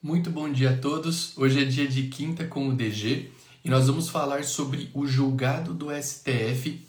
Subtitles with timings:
[0.00, 1.36] Muito bom dia a todos.
[1.36, 3.32] Hoje é dia de quinta com o DG
[3.64, 6.86] e nós vamos falar sobre o julgado do STF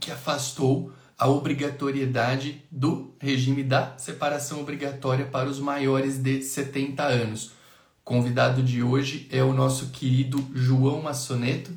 [0.00, 7.50] que afastou a obrigatoriedade do regime da separação obrigatória para os maiores de 70 anos.
[8.02, 11.70] Convidado de hoje é o nosso querido João Massoneto,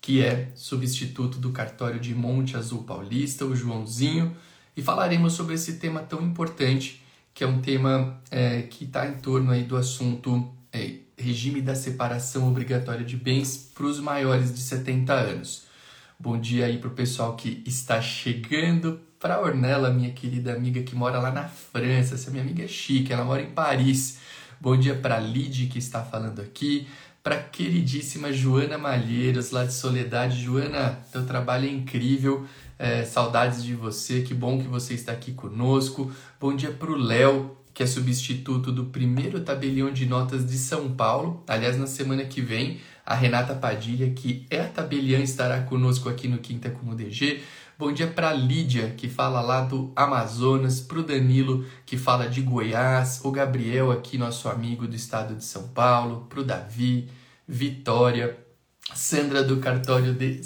[0.00, 4.36] que é substituto do cartório de Monte Azul Paulista, o Joãozinho,
[4.76, 7.03] e falaremos sobre esse tema tão importante
[7.34, 11.74] que é um tema é, que está em torno aí do assunto é, regime da
[11.74, 15.64] separação obrigatória de bens para os maiores de 70 anos.
[16.18, 19.00] Bom dia aí para o pessoal que está chegando.
[19.18, 22.14] Para Ornella, minha querida amiga que mora lá na França.
[22.14, 24.18] Essa minha amiga é chique, ela mora em Paris.
[24.60, 26.86] Bom dia para Lid, que está falando aqui.
[27.22, 30.40] Para queridíssima Joana Malheiros, lá de Soledade.
[30.40, 32.46] Joana, teu trabalho é incrível.
[32.78, 36.10] É, saudades de você, que bom que você está aqui conosco.
[36.40, 40.92] Bom dia para o Léo, que é substituto do primeiro tabelião de notas de São
[40.92, 41.42] Paulo.
[41.46, 46.26] Aliás, na semana que vem, a Renata Padilha, que é a tabeliã, estará conosco aqui
[46.26, 47.42] no Quinta com o DG.
[47.76, 52.40] Bom dia para Lídia, que fala lá do Amazonas, para o Danilo, que fala de
[52.40, 57.08] Goiás, o Gabriel, aqui, nosso amigo do estado de São Paulo, para o Davi,
[57.46, 58.38] Vitória,
[58.94, 60.42] Sandra do cartório de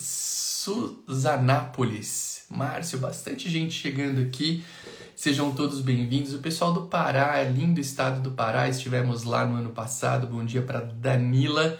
[0.68, 2.44] Suzanápolis.
[2.50, 4.62] Márcio, bastante gente chegando aqui.
[5.16, 6.34] Sejam todos bem-vindos.
[6.34, 10.26] O pessoal do Pará, lindo estado do Pará, estivemos lá no ano passado.
[10.26, 11.78] Bom dia para Danila.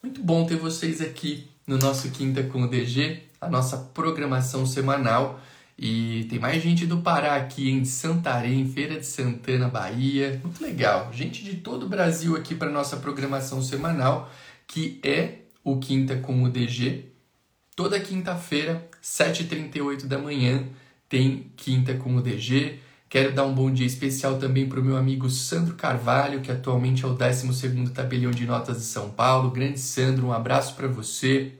[0.00, 5.40] Muito bom ter vocês aqui no nosso Quinta com o DG, a nossa programação semanal.
[5.76, 10.40] E tem mais gente do Pará aqui em Santarém, Feira de Santana, Bahia.
[10.44, 11.12] Muito legal.
[11.12, 14.30] Gente de todo o Brasil aqui para nossa programação semanal,
[14.64, 17.17] que é o Quinta com o DG.
[17.78, 20.66] Toda quinta-feira, 7h38 da manhã,
[21.08, 22.80] tem Quinta com o DG.
[23.08, 27.04] Quero dar um bom dia especial também para o meu amigo Sandro Carvalho, que atualmente
[27.04, 29.52] é o 12º Tabelião de Notas de São Paulo.
[29.52, 31.52] Grande Sandro, um abraço para você.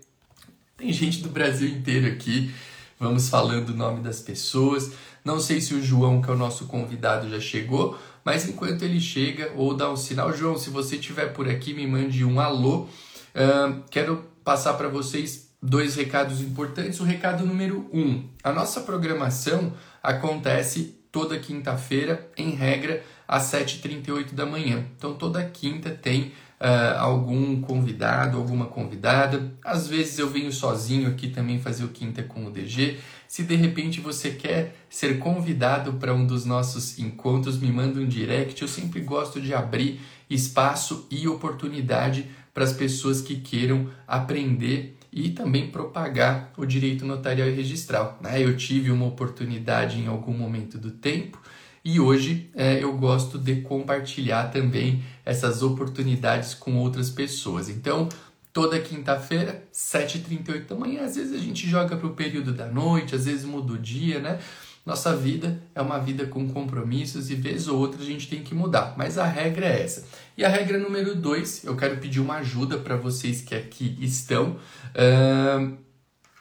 [0.77, 2.53] Tem gente do Brasil inteiro aqui.
[2.99, 4.91] Vamos falando o nome das pessoas.
[5.25, 9.01] Não sei se o João, que é o nosso convidado, já chegou, mas enquanto ele
[9.01, 12.89] chega, ou dá um sinal, João, se você estiver por aqui, me mande um alô.
[13.37, 17.01] Uh, quero passar para vocês dois recados importantes.
[17.01, 24.47] O recado número um: a nossa programação acontece toda quinta-feira, em regra, às 7h38 da
[24.47, 24.85] manhã.
[24.97, 29.53] Então, toda quinta tem uh, algum convidado, alguma convidada.
[29.65, 32.99] Às vezes eu venho sozinho aqui também fazer o Quinta com o DG.
[33.27, 38.07] Se de repente você quer ser convidado para um dos nossos encontros, me manda um
[38.07, 38.61] direct.
[38.61, 45.31] Eu sempre gosto de abrir espaço e oportunidade para as pessoas que queiram aprender e
[45.31, 48.19] também propagar o direito notarial e registral.
[48.21, 48.43] Né?
[48.43, 51.41] Eu tive uma oportunidade em algum momento do tempo
[51.85, 57.69] e hoje é, eu gosto de compartilhar também essas oportunidades com outras pessoas.
[57.69, 58.09] Então,
[58.53, 63.15] toda quinta-feira, 7h38 da manhã, às vezes a gente joga para o período da noite,
[63.15, 64.39] às vezes muda o dia, né?
[64.85, 68.55] Nossa vida é uma vida com compromissos e vez ou outra a gente tem que
[68.55, 70.07] mudar, mas a regra é essa.
[70.39, 74.57] E a regra número dois, eu quero pedir uma ajuda para vocês que aqui estão.
[74.95, 75.77] Uh,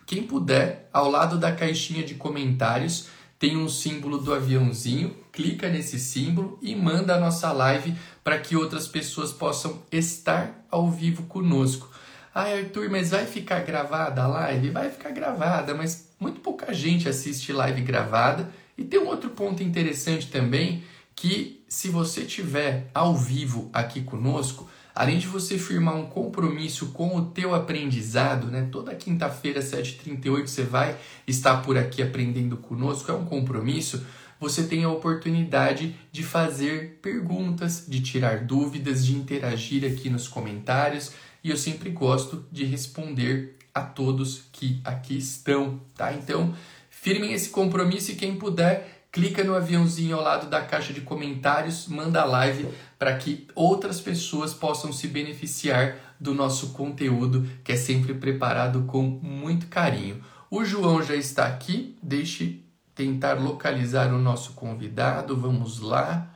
[0.06, 3.08] quem puder, ao lado da caixinha de comentários,
[3.40, 8.56] tem um símbolo do aviãozinho, clica nesse símbolo e manda a nossa live para que
[8.56, 11.90] outras pessoas possam estar ao vivo conosco.
[12.36, 14.70] Ah, Arthur, mas vai ficar gravada a live?
[14.70, 18.48] Vai ficar gravada, mas muito pouca gente assiste live gravada.
[18.78, 20.84] E tem um outro ponto interessante também,
[21.16, 27.16] que se você tiver ao vivo aqui conosco, além de você firmar um compromisso com
[27.16, 28.68] o teu aprendizado, né?
[28.72, 34.04] Toda quinta-feira, 7h38, você vai estar por aqui aprendendo conosco, é um compromisso.
[34.40, 41.12] Você tem a oportunidade de fazer perguntas, de tirar dúvidas, de interagir aqui nos comentários.
[41.44, 46.14] E eu sempre gosto de responder a todos que aqui estão, tá?
[46.14, 46.56] Então,
[46.90, 51.88] firmem esse compromisso e quem puder, clica no aviãozinho ao lado da caixa de comentários,
[51.88, 52.70] manda live
[53.00, 59.02] para que outras pessoas possam se beneficiar do nosso conteúdo, que é sempre preparado com
[59.02, 60.24] muito carinho.
[60.52, 62.64] O João já está aqui, deixe
[62.94, 66.32] tentar localizar o nosso convidado, vamos lá.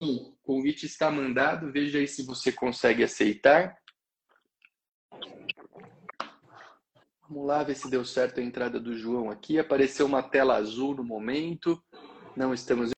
[0.00, 3.78] O convite está mandado, veja aí se você consegue aceitar.
[7.30, 9.56] Vamos lá ver se deu certo a entrada do João aqui.
[9.56, 11.80] Apareceu uma tela azul no momento.
[12.36, 12.90] Não estamos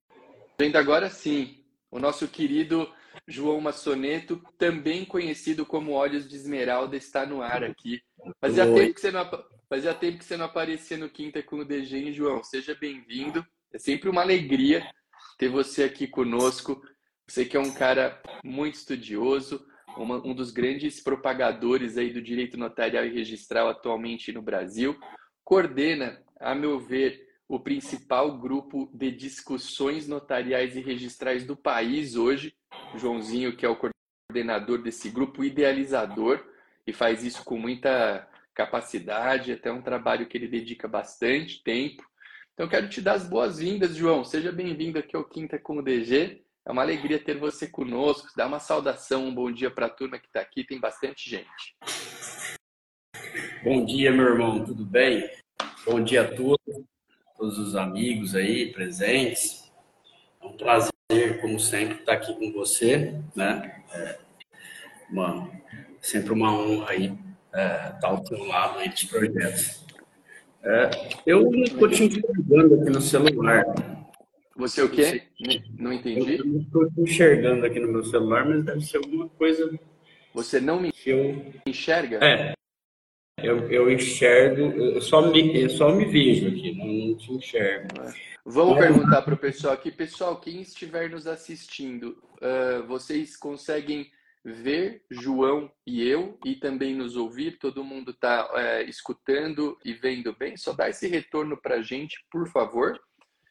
[0.59, 1.63] vendo agora sim.
[1.91, 2.91] O nosso querido
[3.29, 8.01] João Massoneto, também conhecido como Olhos de Esmeralda, está no ar aqui.
[8.41, 9.31] Fazia tempo que você não,
[9.69, 12.43] fazia tempo que você não aparecia no Quinta com o DG, hein, João?
[12.43, 13.47] Seja bem-vindo.
[13.71, 14.91] É sempre uma alegria
[15.37, 16.83] ter você aqui conosco.
[17.29, 19.63] Você que é um cara muito estudioso,
[19.97, 24.99] uma, um dos grandes propagadores aí do direito notarial e registral atualmente no Brasil,
[25.45, 32.55] coordena, a meu ver, o principal grupo de discussões notariais e registrais do país hoje.
[32.97, 33.77] Joãozinho, que é o
[34.33, 36.43] coordenador desse grupo, idealizador,
[36.87, 42.03] e faz isso com muita capacidade, até um trabalho que ele dedica bastante tempo.
[42.55, 44.25] Então, quero te dar as boas-vindas, João.
[44.25, 46.42] Seja bem-vindo aqui ao Quinta com o DG.
[46.65, 48.29] É uma alegria ter você conosco.
[48.37, 50.65] Dá uma saudação, um bom dia para a turma que está aqui.
[50.65, 51.77] Tem bastante gente.
[53.65, 54.65] Bom dia, meu irmão.
[54.65, 55.29] Tudo bem?
[55.85, 56.85] Bom dia a todos,
[57.37, 59.73] todos os amigos aí presentes.
[60.41, 63.83] É um prazer, como sempre, estar aqui com você, né?
[63.93, 64.19] É
[65.11, 65.51] uma,
[66.01, 67.19] sempre uma honra aí
[67.53, 69.85] é, estar ao seu lado aí dos projetos.
[70.63, 70.91] É,
[71.27, 73.65] eu estou te enxergando aqui no celular.
[74.57, 75.23] Você o quê?
[75.79, 76.39] Não entendi.
[76.39, 79.79] Eu não estou enxergando aqui no meu celular, mas deve ser alguma coisa.
[80.35, 81.53] Você não me eu...
[81.67, 82.19] enxerga?
[82.23, 82.53] É.
[83.43, 87.89] Eu, eu enxergo, eu só, me, eu só me vejo aqui, não, não te enxergo.
[88.45, 88.87] Vamos mas...
[88.87, 89.91] perguntar para o pessoal aqui.
[89.91, 94.11] Pessoal, quem estiver nos assistindo, uh, vocês conseguem
[94.45, 97.59] ver João e eu e também nos ouvir.
[97.59, 100.57] Todo mundo está é, escutando e vendo bem.
[100.57, 103.01] Só dá esse retorno para a gente, por favor.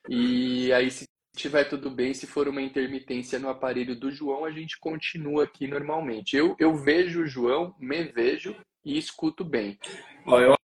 [0.09, 1.05] E aí, se
[1.35, 5.67] tiver tudo bem, se for uma intermitência no aparelho do João, a gente continua aqui
[5.67, 6.35] normalmente.
[6.35, 9.77] Eu, eu vejo o João, me vejo e escuto bem.
[10.25, 10.55] Ó, eu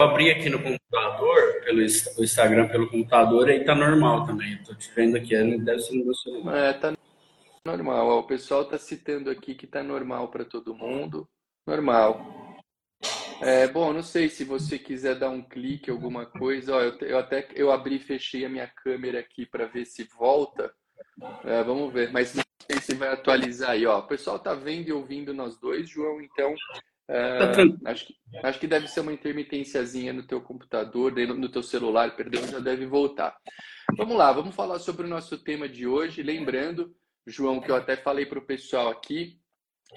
[0.00, 4.54] abri aqui no computador, pelo Instagram, pelo computador, aí tá normal também.
[4.54, 6.56] Estou te vendo aqui, deve ser no meu celular.
[6.56, 6.94] É, tá
[7.68, 8.18] Normal.
[8.18, 11.28] O pessoal está citando aqui que está normal para todo mundo.
[11.66, 12.47] Normal.
[13.40, 16.74] É, bom, não sei se você quiser dar um clique, alguma coisa.
[16.74, 20.04] Ó, eu, eu até eu abri e fechei a minha câmera aqui para ver se
[20.18, 20.72] volta.
[21.44, 23.86] É, vamos ver, mas não sei se vai atualizar aí.
[23.86, 23.98] Ó.
[23.98, 26.54] O pessoal está vendo e ouvindo nós dois, João, então
[27.08, 31.62] é, tá acho, que, acho que deve ser uma intermitênciazinha no teu computador, no teu
[31.62, 33.36] celular, perdão, já deve voltar.
[33.96, 36.22] Vamos lá, vamos falar sobre o nosso tema de hoje.
[36.22, 36.94] Lembrando
[37.26, 39.38] João, que eu até falei para o pessoal aqui,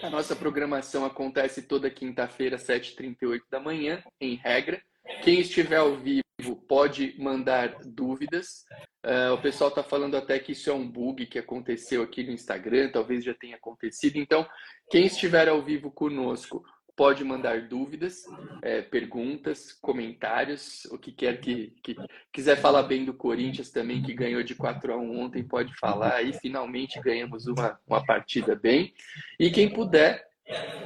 [0.02, 4.82] a nossa programação acontece toda quinta-feira, 7h38 da manhã, em regra.
[5.24, 6.22] Quem estiver ao vivo
[6.68, 8.66] pode mandar dúvidas.
[9.06, 12.32] Uh, o pessoal está falando até que isso é um bug que aconteceu aqui no
[12.32, 14.18] Instagram, talvez já tenha acontecido.
[14.18, 14.48] Então,
[14.90, 16.64] quem estiver ao vivo conosco
[16.96, 18.24] pode mandar dúvidas,
[18.62, 21.96] é, perguntas, comentários, o que quer que, que,
[22.32, 26.22] quiser falar bem do Corinthians também, que ganhou de 4 a 1 ontem, pode falar.
[26.22, 28.94] E finalmente ganhamos uma, uma partida bem.
[29.40, 30.26] E quem puder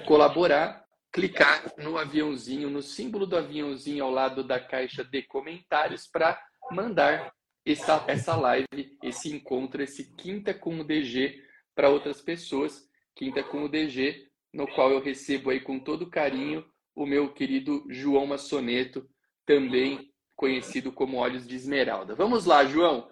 [0.06, 6.40] colaborar, clicar no aviãozinho, no símbolo do aviãozinho ao lado da caixa de comentários para
[6.72, 7.34] mandar
[7.66, 11.44] essa, essa live, esse encontro, esse Quinta com o DG
[11.74, 12.88] para outras pessoas.
[13.16, 16.66] Quinta com o DG no qual eu recebo aí com todo carinho
[16.96, 19.06] o meu querido João Massoneto,
[19.46, 22.16] também conhecido como Olhos de Esmeralda.
[22.16, 23.10] Vamos lá, João.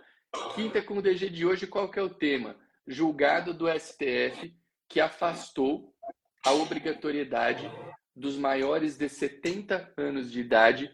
[0.56, 2.56] Quinta com o DG de hoje, qual que é o tema?
[2.88, 4.56] Julgado do STF
[4.88, 5.94] que afastou
[6.46, 7.70] a obrigatoriedade
[8.16, 10.90] dos maiores de 70 anos de idade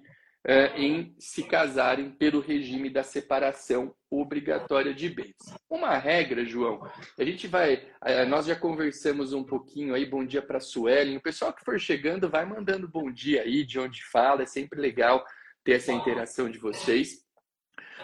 [0.76, 5.36] em se casarem pelo regime da separação obrigatória de bens.
[5.70, 6.82] Uma regra, João,
[7.18, 11.18] a gente vai, uh, nós já conversamos um pouquinho aí, bom dia para a Suelen,
[11.18, 14.80] o pessoal que for chegando vai mandando bom dia aí, de onde fala, é sempre
[14.80, 15.24] legal
[15.64, 17.24] ter essa interação de vocês.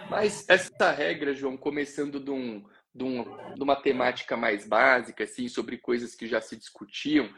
[0.09, 2.63] Mas essa regra, João, começando de, um,
[2.95, 3.23] de, um,
[3.53, 7.29] de uma temática mais básica, assim, sobre coisas que já se discutiam,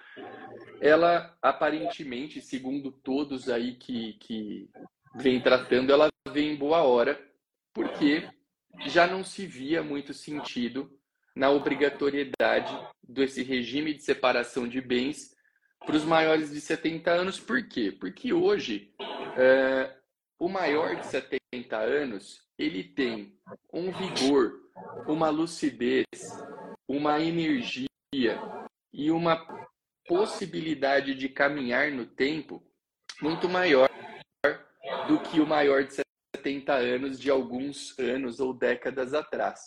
[0.79, 4.69] ela aparentemente, segundo todos aí que, que
[5.15, 7.19] vem tratando, ela vem em boa hora,
[7.73, 8.29] porque
[8.85, 10.91] já não se via muito sentido
[11.35, 15.35] na obrigatoriedade desse regime de separação de bens
[15.85, 17.39] para os maiores de 70 anos.
[17.39, 17.91] Por quê?
[17.91, 18.93] Porque hoje
[19.35, 19.95] é,
[20.37, 23.37] o maior de 70 anos ele tem
[23.71, 24.66] um vigor,
[25.07, 26.05] uma lucidez,
[26.87, 27.87] uma energia
[28.93, 29.45] e uma
[30.07, 32.63] possibilidade de caminhar no tempo
[33.21, 33.89] muito maior
[35.07, 35.93] do que o maior de
[36.35, 39.59] 70 anos de alguns anos ou décadas atrás.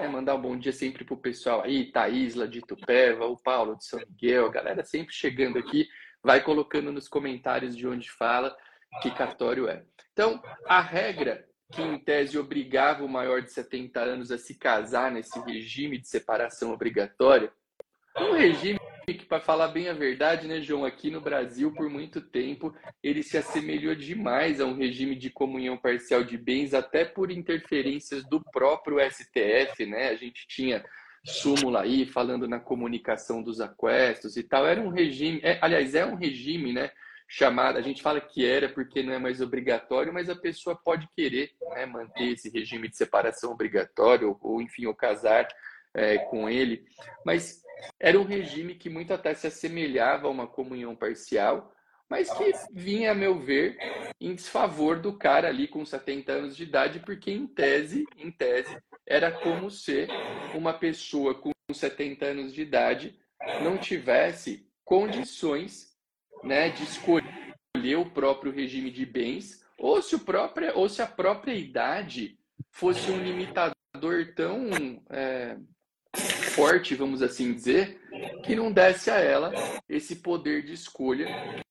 [0.00, 3.84] É, mandar um bom dia sempre pro pessoal aí, Thaísla de Tupéva, o Paulo de
[3.84, 5.88] São Miguel, a galera sempre chegando aqui,
[6.22, 8.56] vai colocando nos comentários de onde fala
[9.02, 9.84] que cartório é.
[10.12, 15.10] Então, a regra que em tese obrigava o maior de 70 anos a se casar
[15.10, 17.50] nesse regime de separação obrigatória,
[18.16, 22.20] um regime que, para falar bem a verdade, né, João, aqui no Brasil, por muito
[22.20, 27.30] tempo, ele se assemelhou demais a um regime de comunhão parcial de bens, até por
[27.30, 30.10] interferências do próprio STF, né?
[30.10, 30.84] A gente tinha
[31.24, 34.66] súmula aí falando na comunicação dos aquestos e tal.
[34.66, 36.90] Era um regime, é, aliás, é um regime, né?
[37.34, 41.08] Chamado, a gente fala que era porque não é mais obrigatório, mas a pessoa pode
[41.16, 45.48] querer né, manter esse regime de separação obrigatório, ou, ou enfim, ou casar
[45.94, 46.84] é, com ele.
[47.24, 47.62] Mas
[47.98, 51.74] era um regime que muito até se assemelhava a uma comunhão parcial,
[52.06, 53.78] mas que vinha, a meu ver,
[54.20, 58.76] em desfavor do cara ali com 70 anos de idade, porque em tese, em tese,
[59.06, 60.06] era como se
[60.54, 63.18] uma pessoa com 70 anos de idade
[63.62, 65.91] não tivesse condições,
[66.42, 70.20] né, de escolher o próprio regime de bens, ou se, o
[70.74, 72.38] ou se a própria idade
[72.70, 73.74] fosse um limitador
[74.34, 74.70] tão
[75.10, 75.56] é,
[76.54, 78.00] forte, vamos assim dizer,
[78.44, 79.52] que não desse a ela
[79.88, 81.26] esse poder de escolha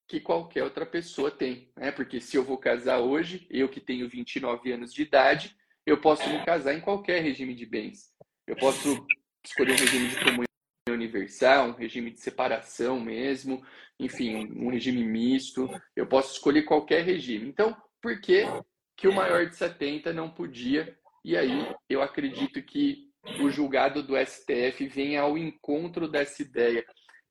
[0.08, 1.72] que qualquer outra pessoa tem.
[1.76, 1.92] Né?
[1.92, 6.28] Porque se eu vou casar hoje, eu que tenho 29 anos de idade, eu posso
[6.30, 8.12] me casar em qualquer regime de bens.
[8.46, 9.06] Eu posso
[9.46, 10.51] escolher um regime de comunhão
[10.90, 13.64] universal, um regime de separação mesmo,
[14.00, 15.70] enfim, um regime misto.
[15.96, 17.48] Eu posso escolher qualquer regime.
[17.48, 18.46] Então, por que,
[18.98, 20.98] que o maior de 70 não podia?
[21.24, 26.84] E aí, eu acredito que o julgado do STF venha ao encontro dessa ideia.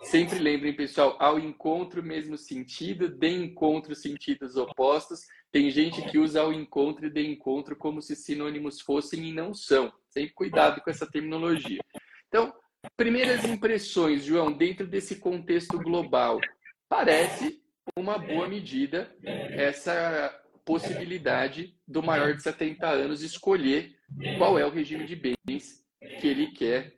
[0.05, 5.21] Sempre lembrem, pessoal, ao encontro mesmo sentido, de encontro sentidos opostos.
[5.51, 9.53] Tem gente que usa ao encontro e de encontro como se sinônimos fossem e não
[9.53, 9.93] são.
[10.09, 11.81] Sempre cuidado com essa terminologia.
[12.29, 12.55] Então,
[13.01, 16.39] primeiras impressões, João, dentro desse contexto global.
[16.87, 17.59] Parece
[17.97, 23.97] uma boa medida essa possibilidade do maior de 70 anos escolher
[24.37, 25.83] qual é o regime de bens
[26.21, 26.93] que ele quer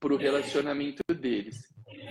[0.00, 1.56] para o relacionamento deles,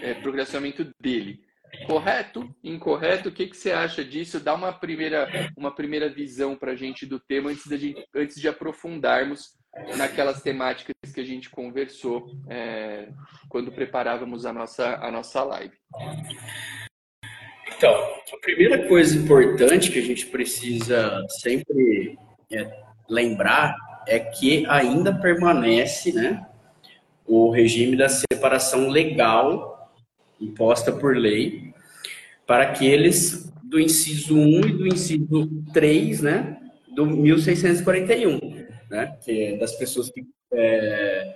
[0.01, 1.41] é, para o relacionamento dele.
[1.85, 2.49] Correto?
[2.63, 3.27] Incorreto?
[3.27, 4.39] O que, que você acha disso?
[4.39, 8.47] Dá uma primeira, uma primeira visão para a gente do tema antes de, antes de
[8.47, 9.61] aprofundarmos
[9.97, 13.09] naquelas temáticas que a gente conversou é,
[13.49, 15.73] quando preparávamos a nossa, a nossa live.
[17.75, 22.17] Então, a primeira coisa importante que a gente precisa sempre
[22.51, 22.71] é,
[23.09, 23.75] lembrar
[24.07, 26.45] é que ainda permanece né,
[27.25, 29.91] o regime da separação legal
[30.39, 31.73] imposta por lei
[32.45, 36.57] para aqueles do inciso 1 e do inciso 3 né,
[36.93, 38.52] do 1641,
[38.93, 40.23] né, que é das pessoas que
[40.53, 41.35] é,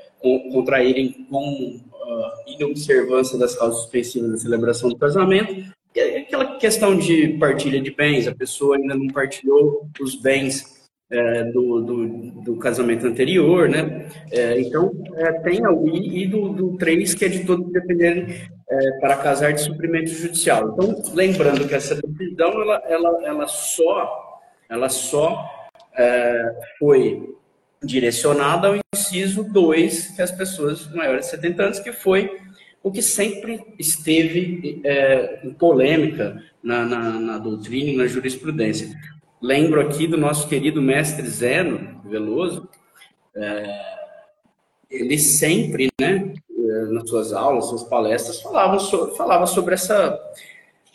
[0.51, 7.29] contraírem com uh, inobservância das causas suspensivas da celebração do casamento, é aquela questão de
[7.39, 12.07] partilha de bens, a pessoa ainda não partilhou os bens é, do, do,
[12.43, 14.07] do, casamento anterior, né?
[14.31, 18.27] É, então, é, tem o I e do, do 3, que é de todos dependerem
[18.69, 20.73] é, para casar de suprimento judicial.
[20.73, 25.49] Então, lembrando que essa decisão, ela, ela, ela só, ela só
[25.97, 27.35] é, foi
[27.83, 32.29] direcionada ao inciso 2, que é as pessoas maiores de 70 anos, que foi
[32.83, 38.89] o que sempre esteve é, em polêmica na, na, na doutrina e na jurisprudência.
[39.41, 42.67] Lembro aqui do nosso querido mestre Zeno Veloso,
[43.35, 43.97] é,
[44.89, 50.17] ele sempre, né, é, nas suas aulas, suas palestras, falava sobre, falava sobre essa,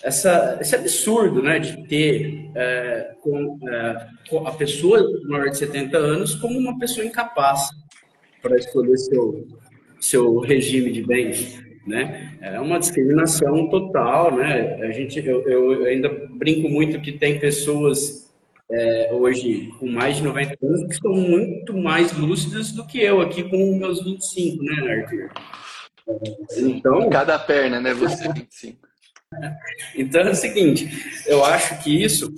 [0.02, 4.08] essa, esse absurdo né, de ter é, com, é,
[4.46, 7.70] a pessoa maior de 70 anos como uma pessoa incapaz
[8.40, 9.46] para escolher seu,
[10.00, 11.62] seu regime de bens.
[11.86, 12.36] Né?
[12.40, 14.74] É uma discriminação total, né?
[14.82, 18.32] A gente, eu, eu ainda brinco muito que tem pessoas
[18.70, 23.20] é, hoje com mais de 90 anos que estão muito mais lúcidas do que eu
[23.20, 25.30] aqui com meus 25, né, Arthur?
[26.56, 28.91] Então, cada perna, né, você 25.
[29.94, 30.88] Então é o seguinte,
[31.26, 32.32] eu acho que isso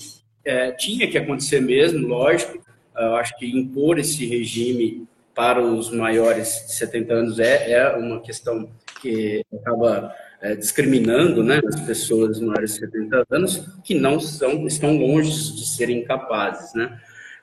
[0.45, 2.63] é, tinha que acontecer mesmo, lógico.
[2.97, 8.21] Eu acho que impor esse regime para os maiores de 70 anos é, é uma
[8.21, 8.71] questão
[9.01, 14.97] que acaba é, discriminando né, as pessoas maiores de 70 anos que não são, estão
[14.97, 16.73] longe de serem capazes.
[16.75, 17.01] Né?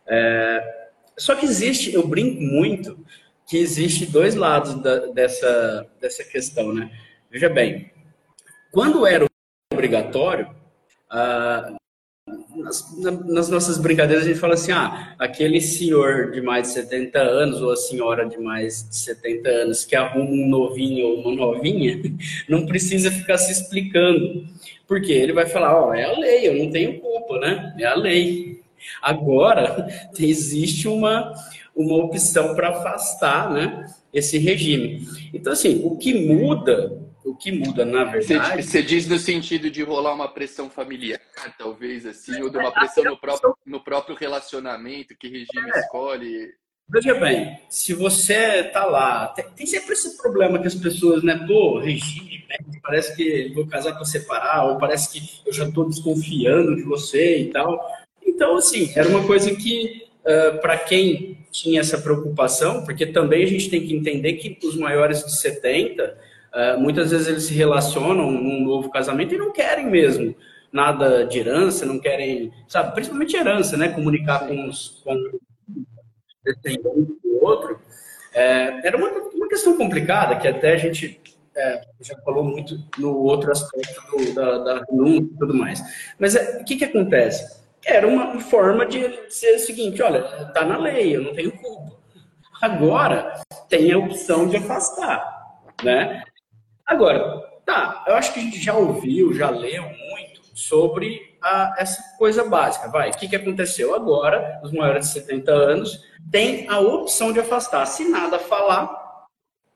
[0.08, 2.98] É, só que existe, eu brinco muito,
[3.48, 6.74] que existe dois lados da, dessa, dessa questão.
[6.74, 6.89] Né?
[7.29, 7.91] Veja bem,
[8.72, 9.25] quando era
[9.81, 10.47] obrigatório,
[11.09, 11.73] ah,
[12.55, 12.95] nas,
[13.25, 17.61] nas, nossas brincadeiras a gente fala assim, ah, aquele senhor de mais de 70 anos
[17.61, 22.00] ou a senhora de mais de 70 anos que arruma um novinho ou uma novinha,
[22.47, 24.45] não precisa ficar se explicando.
[24.88, 27.73] Porque ele vai falar, ó, oh, é a lei, eu não tenho culpa, né?
[27.79, 28.61] É a lei.
[29.01, 29.88] Agora,
[30.19, 31.33] existe uma,
[31.75, 35.07] uma opção para afastar, né, esse regime.
[35.33, 38.63] Então, assim, o que muda o que muda, na verdade.
[38.63, 41.19] Você diz no sentido de rolar uma pressão familiar,
[41.57, 45.79] talvez assim, ou de uma pressão no próprio, no próprio relacionamento que regime é.
[45.79, 46.53] escolhe.
[46.89, 51.45] Veja bem, se você tá lá, tem, tem, sempre esse problema que as pessoas, né,
[51.47, 55.87] pô, regime, né, parece que vou casar para separar, ou parece que eu já estou
[55.87, 57.79] desconfiando de você e tal.
[58.25, 63.47] Então, assim, era uma coisa que, uh, para quem tinha essa preocupação, porque também a
[63.47, 66.17] gente tem que entender que os maiores de 70
[66.53, 70.36] Uh, muitas vezes eles se relacionam num novo casamento e não querem mesmo
[70.72, 73.89] nada de herança, não querem, sabe, principalmente herança, né?
[73.89, 75.15] Comunicar com os com
[76.43, 77.79] descendentes do outro.
[78.34, 81.22] É, era uma, uma questão complicada que até a gente
[81.55, 85.81] é, já falou muito no outro aspecto do, da, da e tudo mais.
[86.17, 87.62] Mas é, o que, que acontece?
[87.86, 90.22] Era uma forma de ser o seguinte: olha,
[90.53, 92.00] tá na lei, eu não tenho culpa.
[92.62, 95.24] Agora tem a opção de afastar,
[95.84, 96.24] né?
[96.91, 102.03] Agora, tá, eu acho que a gente já ouviu, já leu muito sobre a, essa
[102.17, 102.89] coisa básica.
[102.89, 104.60] Vai, o que, que aconteceu agora?
[104.62, 107.86] Os maiores de 70 anos têm a opção de afastar.
[107.86, 109.25] Se nada falar,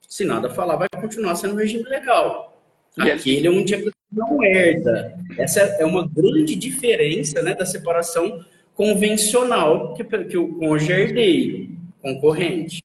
[0.09, 2.61] se nada falar, vai continuar sendo um regime legal.
[2.99, 5.17] Aquele é um dia que não herda.
[5.37, 8.43] Essa é uma grande diferença né, da separação
[8.73, 11.69] convencional que, que o cônjuge é herdeiro,
[12.01, 12.83] concorrente.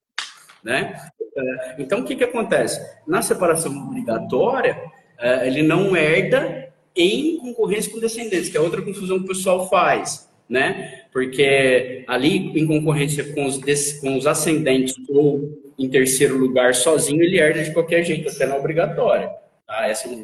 [0.63, 0.95] Né?
[1.37, 2.81] É, então, o que, que acontece?
[3.07, 4.81] Na separação obrigatória,
[5.19, 9.69] é, ele não herda em concorrência com descendentes, que é outra confusão que o pessoal
[9.69, 11.05] faz, né?
[11.13, 13.59] Porque ali, em concorrência com os,
[14.01, 18.57] com os ascendentes ou em terceiro lugar sozinho, ele herda de qualquer jeito, até na
[18.57, 19.31] obrigatória.
[19.67, 19.89] Tá?
[19.89, 20.17] Essa é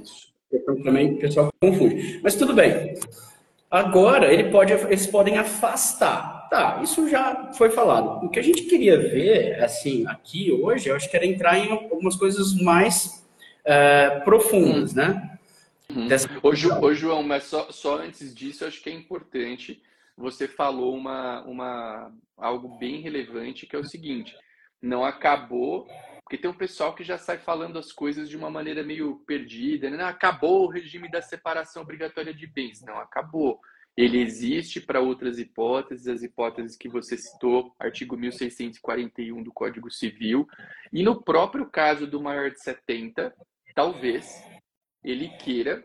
[0.50, 2.20] questão também o pessoal confunde.
[2.22, 2.94] Mas tudo bem.
[3.70, 8.24] Agora, ele pode, eles podem afastar Tá, isso já foi falado.
[8.24, 11.70] O que a gente queria ver, assim, aqui hoje, eu acho que era entrar em
[11.70, 13.26] algumas coisas mais
[13.62, 14.96] uh, profundas, uhum.
[14.96, 15.38] né?
[15.90, 16.08] Uhum.
[16.08, 16.28] Dessa...
[16.42, 16.50] Ô,
[16.84, 19.82] ô, João, mas só, só antes disso, eu acho que é importante,
[20.16, 24.34] você falou uma, uma, algo bem relevante, que é o seguinte,
[24.80, 25.86] não acabou,
[26.22, 29.88] porque tem um pessoal que já sai falando as coisas de uma maneira meio perdida,
[29.90, 30.02] né?
[30.04, 32.82] acabou o regime da separação obrigatória de bens.
[32.82, 33.60] Não, acabou
[33.97, 40.47] ele existe para outras hipóteses, as hipóteses que você citou, artigo 1641 do Código Civil,
[40.93, 43.35] e no próprio caso do maior de 70,
[43.75, 44.45] talvez
[45.02, 45.85] ele queira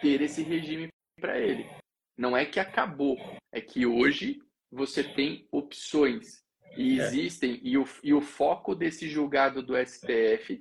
[0.00, 0.88] ter esse regime
[1.20, 1.68] para ele.
[2.16, 3.18] Não é que acabou,
[3.52, 6.42] é que hoje você tem opções
[6.76, 7.04] e é.
[7.04, 10.58] existem, e o, e o foco desse julgado do STF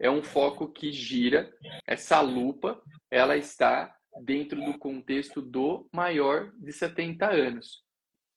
[0.00, 1.54] é um foco que gira,
[1.86, 7.82] essa lupa, ela está dentro do contexto do maior de 70 anos.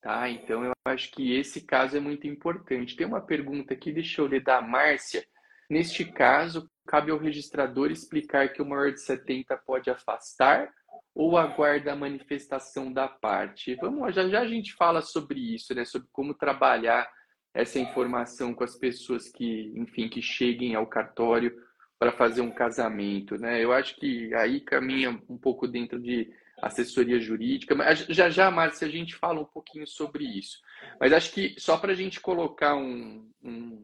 [0.01, 0.29] Tá?
[0.29, 2.95] Então, eu acho que esse caso é muito importante.
[2.95, 5.25] Tem uma pergunta aqui, deixa eu ler da Márcia.
[5.69, 10.71] Neste caso, cabe ao registrador explicar que o maior de 70 pode afastar
[11.13, 13.75] ou aguarda a manifestação da parte?
[13.75, 15.83] Vamos já já a gente fala sobre isso, né?
[15.85, 17.09] Sobre como trabalhar
[17.53, 21.55] essa informação com as pessoas que, enfim, que cheguem ao cartório
[21.97, 23.63] para fazer um casamento, né?
[23.63, 26.29] Eu acho que aí caminha um pouco dentro de
[26.61, 30.59] assessoria jurídica, mas já já, Márcia, a gente fala um pouquinho sobre isso.
[30.99, 33.81] Mas acho que só para a gente colocar um, um,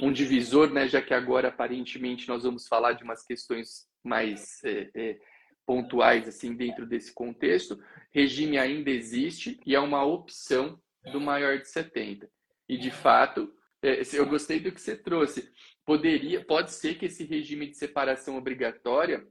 [0.00, 0.88] um, divisor, né?
[0.88, 5.18] Já que agora aparentemente nós vamos falar de umas questões mais é, é,
[5.66, 7.78] pontuais assim dentro desse contexto,
[8.12, 10.80] regime ainda existe e é uma opção
[11.12, 12.28] do maior de 70.
[12.68, 15.50] E de fato, é, eu gostei do que você trouxe
[15.88, 19.26] poderia, pode ser que esse regime de separação obrigatória,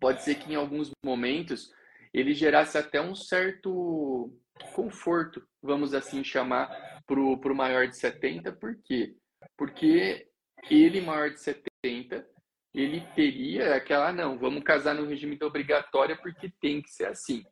[0.00, 1.72] pode ser que em alguns momentos
[2.12, 4.36] ele gerasse até um certo
[4.74, 6.66] conforto, vamos assim chamar,
[7.06, 9.14] para o maior de 70, por quê?
[9.56, 10.26] Porque
[10.68, 12.26] ele, maior de 70,
[12.74, 17.06] ele teria aquela, ah, não, vamos casar no regime da obrigatória porque tem que ser
[17.06, 17.44] assim.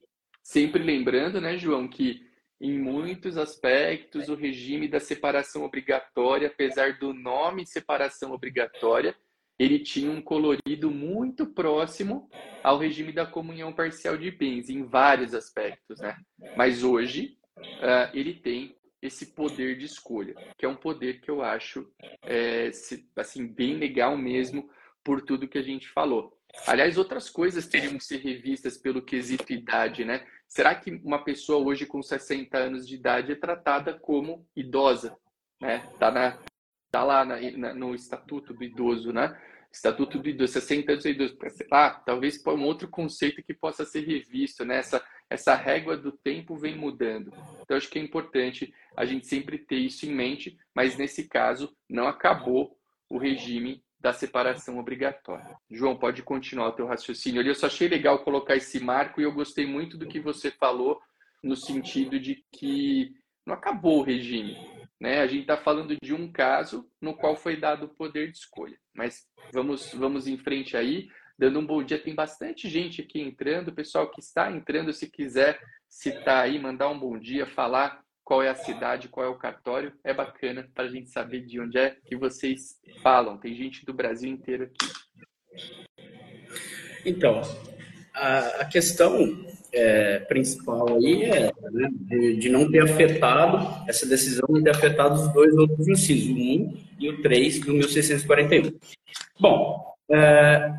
[0.42, 2.27] Sempre lembrando, né, João, que
[2.60, 9.14] em muitos aspectos, o regime da separação obrigatória, apesar do nome separação obrigatória,
[9.58, 12.28] ele tinha um colorido muito próximo
[12.62, 16.16] ao regime da comunhão parcial de bens, em vários aspectos, né?
[16.56, 21.42] Mas hoje, uh, ele tem esse poder de escolha, que é um poder que eu
[21.42, 21.88] acho
[22.24, 22.70] é,
[23.16, 24.68] assim bem legal mesmo
[25.04, 26.36] por tudo que a gente falou.
[26.66, 30.26] Aliás, outras coisas teriam que ser revistas pelo quesito idade, né?
[30.48, 35.16] Será que uma pessoa hoje com 60 anos de idade é tratada como idosa?
[35.60, 35.80] Né?
[35.98, 36.38] Tá, na,
[36.90, 39.38] tá lá na, na, no Estatuto do Idoso, né?
[39.70, 41.36] Estatuto do Idoso, 60 anos de idoso.
[41.70, 44.78] Ah, talvez para um outro conceito que possa ser revisto, né?
[44.78, 47.30] Essa, essa régua do tempo vem mudando.
[47.60, 51.76] Então, acho que é importante a gente sempre ter isso em mente, mas nesse caso,
[51.88, 52.78] não acabou
[53.10, 55.56] o regime da separação obrigatória.
[55.70, 57.42] João, pode continuar o teu raciocínio.
[57.42, 61.00] Eu só achei legal colocar esse marco e eu gostei muito do que você falou
[61.42, 63.12] no sentido de que
[63.44, 64.56] não acabou o regime.
[65.00, 65.20] Né?
[65.20, 68.76] A gente está falando de um caso no qual foi dado o poder de escolha.
[68.94, 71.08] Mas vamos, vamos em frente aí,
[71.38, 71.98] dando um bom dia.
[71.98, 76.88] Tem bastante gente aqui entrando, o pessoal que está entrando, se quiser citar aí, mandar
[76.88, 79.90] um bom dia, falar qual é a cidade, qual é o cartório.
[80.04, 83.38] É bacana para a gente saber de onde é que vocês falam.
[83.38, 84.92] Tem gente do Brasil inteiro aqui.
[87.06, 87.40] Então,
[88.12, 94.62] a, questão é, principal aí é né, de, de, não ter afetado, essa decisão de
[94.62, 98.78] ter afetado os dois outros incisos, o 1 e o 3 do 1641.
[99.40, 100.70] Bom, é,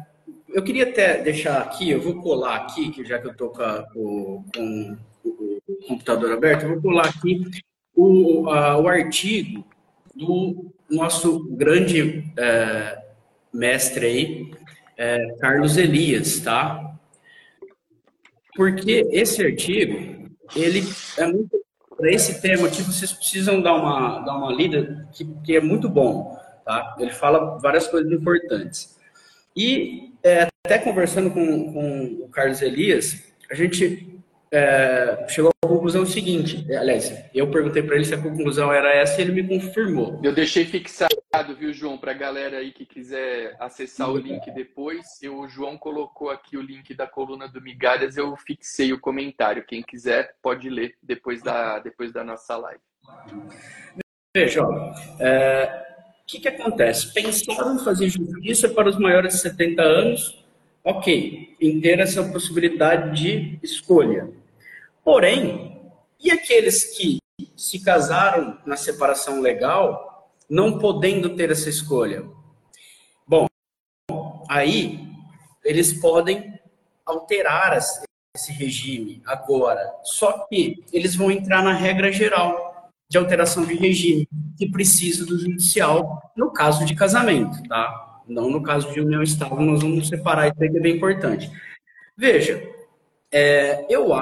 [0.49, 4.45] eu queria até deixar aqui, eu vou colar aqui, que já que eu estou com,
[4.55, 4.97] com
[5.87, 7.45] computador aberto, eu vou pular aqui
[7.95, 9.65] o, a, o artigo
[10.15, 13.01] do nosso grande é,
[13.53, 14.51] mestre aí,
[14.97, 16.95] é, Carlos Elias, tá?
[18.55, 20.83] Porque esse artigo, ele
[21.17, 21.59] é muito
[21.95, 25.89] para esse tema aqui, vocês precisam dar uma, dar uma lida, que, que é muito
[25.89, 26.95] bom, tá?
[26.97, 28.97] Ele fala várias coisas importantes.
[29.55, 34.18] E é, até conversando com, com o Carlos Elias, a gente
[34.51, 36.65] é, chegou à conclusão seguinte.
[36.73, 40.19] Aliás, eu perguntei para ele se a conclusão era essa e ele me confirmou.
[40.23, 41.15] Eu deixei fixado,
[41.57, 45.21] viu, João, para a galera aí que quiser acessar o link depois.
[45.21, 49.65] Eu, o João colocou aqui o link da coluna do Migalhas, eu fixei o comentário.
[49.65, 52.81] Quem quiser pode ler depois da, depois da nossa live.
[54.35, 55.85] Veja, o é,
[56.25, 57.13] que, que acontece?
[57.13, 60.45] Pensaram em fazer justiça para os maiores de 70 anos,
[60.83, 64.38] ok, em ter essa possibilidade de escolha.
[65.03, 65.81] Porém,
[66.19, 67.19] e aqueles que
[67.55, 72.25] se casaram na separação legal, não podendo ter essa escolha?
[73.27, 73.47] Bom,
[74.49, 75.07] aí
[75.63, 76.59] eles podem
[77.05, 83.73] alterar esse regime agora, só que eles vão entrar na regra geral de alteração de
[83.73, 88.21] regime, que precisa do judicial no caso de casamento, tá?
[88.27, 91.51] Não no caso de união estável, nós vamos separar isso aí que é bem importante.
[92.15, 92.61] Veja,
[93.31, 94.13] é, eu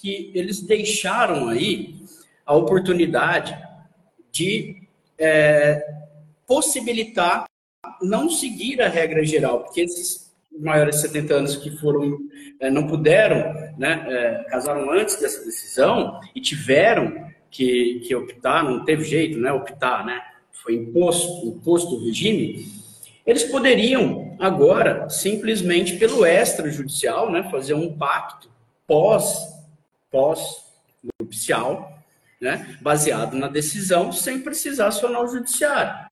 [0.00, 1.96] que eles deixaram aí
[2.44, 3.58] a oportunidade
[4.30, 4.82] de
[5.18, 5.84] é,
[6.46, 7.46] possibilitar
[8.00, 12.20] não seguir a regra geral, porque esses maiores de 70 anos que foram
[12.60, 18.84] é, não puderam, né, é, casaram antes dessa decisão e tiveram que, que optar, não
[18.84, 22.64] teve jeito, né, optar, né, foi imposto, imposto o regime,
[23.26, 28.54] eles poderiam agora simplesmente pelo extrajudicial, né, fazer um pacto
[28.86, 29.56] pós
[30.10, 30.64] pós
[31.20, 31.98] nupcial,
[32.40, 36.08] né, baseado na decisão, sem precisar acionar o judiciário,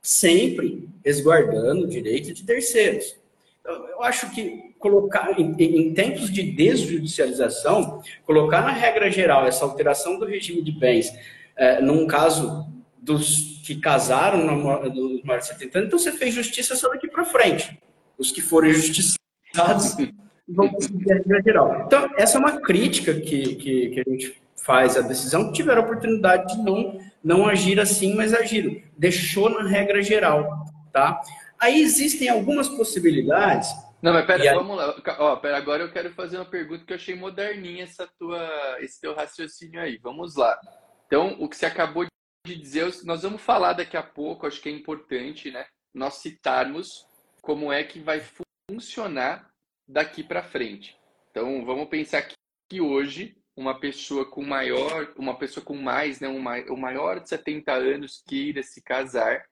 [0.00, 3.16] sempre resguardando o direito de terceiros.
[3.60, 9.64] Então, eu acho que colocar em, em tempos de desjudicialização, colocar na regra geral essa
[9.64, 11.12] alteração do regime de bens,
[11.56, 16.34] é, num caso dos que casaram no, dos maiores de 70 anos, então você fez
[16.34, 17.78] justiça só daqui para frente.
[18.18, 19.96] Os que forem justiçados
[20.48, 21.82] vão conseguir a regra geral.
[21.86, 25.82] Então, essa é uma crítica que, que, que, a gente faz à decisão, que tiveram
[25.82, 28.80] a oportunidade de não, não agir assim, mas agiram.
[28.96, 31.20] Deixou na regra geral, tá?
[31.58, 33.68] Aí existem algumas possibilidades.
[34.02, 34.54] Não, mas pera, aí...
[34.54, 34.94] vamos lá.
[35.18, 39.00] Ó, pera, agora eu quero fazer uma pergunta que eu achei moderninha essa tua, esse
[39.00, 39.98] teu raciocínio aí.
[40.02, 40.58] Vamos lá.
[41.06, 42.04] Então, o que você acabou
[42.46, 45.64] de dizer, nós vamos falar daqui a pouco, acho que é importante, né?
[45.94, 47.06] Nós citarmos
[47.40, 48.22] como é que vai
[48.70, 49.53] funcionar
[49.86, 50.96] daqui para frente.
[51.30, 52.34] Então, vamos pensar que,
[52.68, 57.72] que hoje uma pessoa com maior, uma pessoa com mais, né, o maior de 70
[57.72, 59.44] anos queira se casar,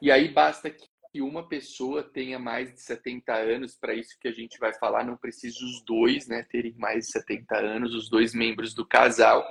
[0.00, 0.86] e aí basta que
[1.22, 5.16] uma pessoa tenha mais de 70 anos, para isso que a gente vai falar, não
[5.16, 9.46] precisa os dois, né, terem mais de 70 anos, os dois membros do casal.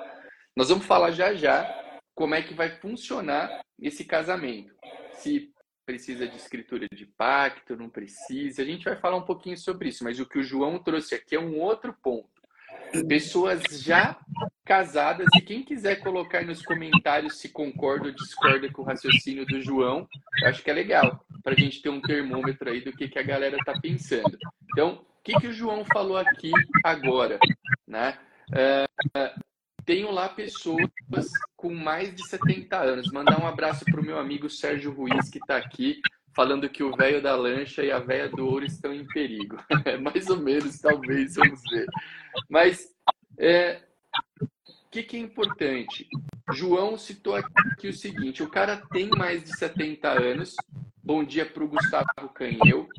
[0.55, 4.73] Nós vamos falar já já como é que vai funcionar esse casamento.
[5.13, 5.51] Se
[5.85, 8.61] precisa de escritura de pacto, não precisa.
[8.61, 11.35] A gente vai falar um pouquinho sobre isso, mas o que o João trouxe aqui
[11.35, 12.29] é um outro ponto.
[13.07, 14.17] Pessoas já
[14.63, 19.61] casadas, e quem quiser colocar nos comentários se concorda ou discorda com o raciocínio do
[19.61, 20.07] João,
[20.41, 23.19] eu acho que é legal, para a gente ter um termômetro aí do que, que
[23.19, 24.37] a galera está pensando.
[24.71, 26.51] Então, o que, que o João falou aqui
[26.83, 27.37] agora?
[27.87, 28.17] Né?
[28.49, 29.43] Uh,
[29.85, 30.89] tenho lá pessoas
[31.55, 33.11] com mais de 70 anos.
[33.11, 36.01] Mandar um abraço para o meu amigo Sérgio Ruiz, que está aqui,
[36.35, 39.57] falando que o velho da lancha e a velha do ouro estão em perigo.
[39.85, 41.85] É mais ou menos, talvez, vamos ver.
[42.49, 42.87] Mas
[43.37, 43.81] é,
[44.41, 44.47] o
[44.89, 46.07] que, que é importante?
[46.51, 50.55] João citou aqui o seguinte: o cara tem mais de 70 anos,
[51.05, 52.89] Bom dia para o Gustavo Canheu.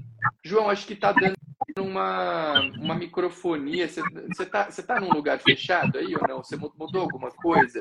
[0.44, 1.35] João, acho que está dando
[1.81, 3.89] uma, uma microfonia.
[3.89, 4.03] Você
[4.41, 6.43] está você tá num lugar fechado aí ou não?
[6.43, 7.81] Você mudou alguma coisa?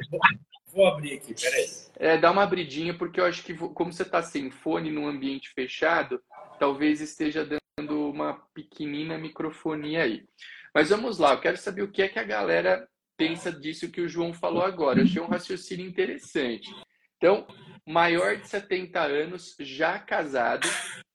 [0.73, 1.65] Vou abrir aqui, peraí.
[1.97, 5.49] É, dá uma abridinha, porque eu acho que como você está sem fone num ambiente
[5.53, 6.21] fechado,
[6.59, 10.25] talvez esteja dando uma pequenina microfonia aí.
[10.73, 14.01] Mas vamos lá, eu quero saber o que é que a galera pensa disso que
[14.01, 14.99] o João falou agora.
[14.99, 16.69] Eu achei um raciocínio interessante.
[17.17, 17.47] Então,
[17.85, 20.67] maior de 70 anos, já casado,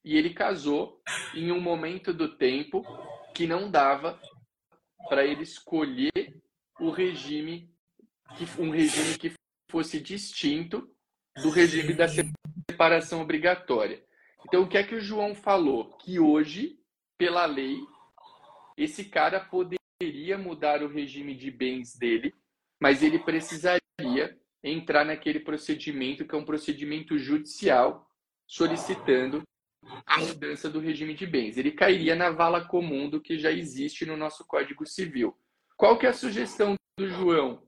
[0.03, 1.01] e ele casou
[1.33, 2.83] em um momento do tempo
[3.35, 4.19] que não dava
[5.07, 6.41] para ele escolher
[6.79, 7.69] o regime,
[8.57, 9.33] um regime que
[9.69, 10.89] fosse distinto
[11.41, 14.03] do regime da separação obrigatória.
[14.45, 15.97] Então, o que é que o João falou?
[15.97, 16.79] Que hoje,
[17.17, 17.77] pela lei,
[18.75, 22.33] esse cara poderia mudar o regime de bens dele,
[22.79, 23.81] mas ele precisaria
[24.63, 28.07] entrar naquele procedimento que é um procedimento judicial
[28.47, 29.41] solicitando
[30.05, 31.57] a mudança do regime de bens.
[31.57, 35.35] Ele cairia na vala comum do que já existe no nosso Código Civil.
[35.75, 37.63] Qual que é a sugestão do João?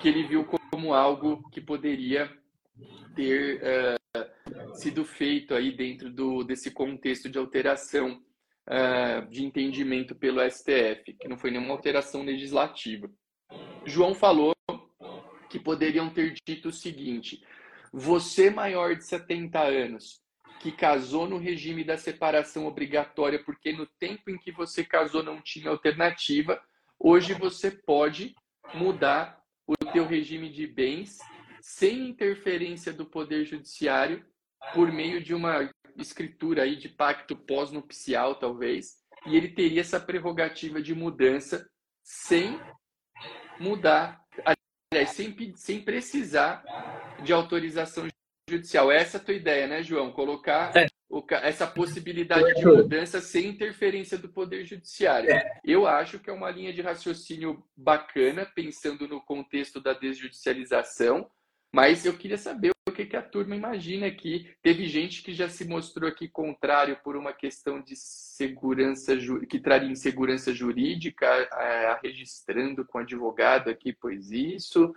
[0.00, 2.30] Que ele viu como algo que poderia
[3.14, 8.22] ter uh, sido feito aí dentro do, desse contexto de alteração
[8.68, 13.10] uh, de entendimento pelo STF, que não foi nenhuma alteração legislativa.
[13.84, 14.53] João falou
[15.54, 17.40] que poderiam ter dito o seguinte:
[17.92, 20.20] você maior de 70 anos,
[20.58, 25.40] que casou no regime da separação obrigatória, porque no tempo em que você casou não
[25.40, 26.60] tinha alternativa,
[26.98, 28.34] hoje você pode
[28.74, 31.18] mudar o teu regime de bens
[31.60, 34.26] sem interferência do poder judiciário
[34.74, 40.82] por meio de uma escritura aí de pacto pós-nupcial, talvez, e ele teria essa prerrogativa
[40.82, 41.70] de mudança
[42.02, 42.60] sem
[43.60, 44.23] mudar
[45.06, 46.62] sem, sem precisar
[47.22, 48.06] de autorização
[48.48, 48.92] judicial.
[48.92, 50.12] Essa é a tua ideia, né, João?
[50.12, 50.86] Colocar é.
[51.08, 55.30] o, essa possibilidade de mudança sem interferência do Poder Judiciário.
[55.30, 55.60] É.
[55.64, 61.28] Eu acho que é uma linha de raciocínio bacana, pensando no contexto da desjudicialização,
[61.72, 64.50] mas eu queria saber que, que a turma imagina aqui.
[64.62, 69.14] Teve gente que já se mostrou aqui contrário por uma questão de segurança,
[69.48, 74.94] que traria insegurança jurídica, é, registrando com advogado aqui, pois isso.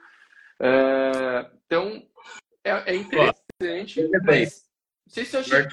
[0.59, 2.07] É, então,
[2.63, 4.65] é, é interessante, mas
[5.05, 5.67] não sei se eu achei,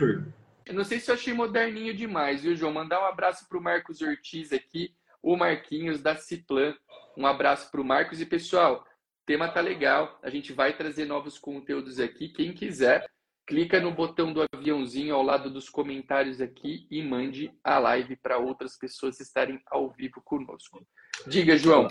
[0.73, 2.73] não sei se eu achei moderninho demais, viu, João?
[2.73, 6.75] Mandar um abraço para o Marcos Ortiz aqui, o Marquinhos da Ciplan.
[7.17, 8.85] Um abraço para o Marcos e pessoal
[9.27, 10.19] tema tá legal.
[10.23, 12.29] A gente vai trazer novos conteúdos aqui.
[12.29, 13.07] Quem quiser,
[13.47, 18.39] clica no botão do aviãozinho ao lado dos comentários aqui e mande a live para
[18.39, 20.87] outras pessoas estarem ao vivo conosco.
[21.27, 21.89] Diga, João.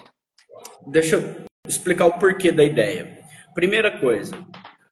[0.87, 3.23] Deixa eu explicar o porquê da ideia.
[3.53, 4.35] Primeira coisa,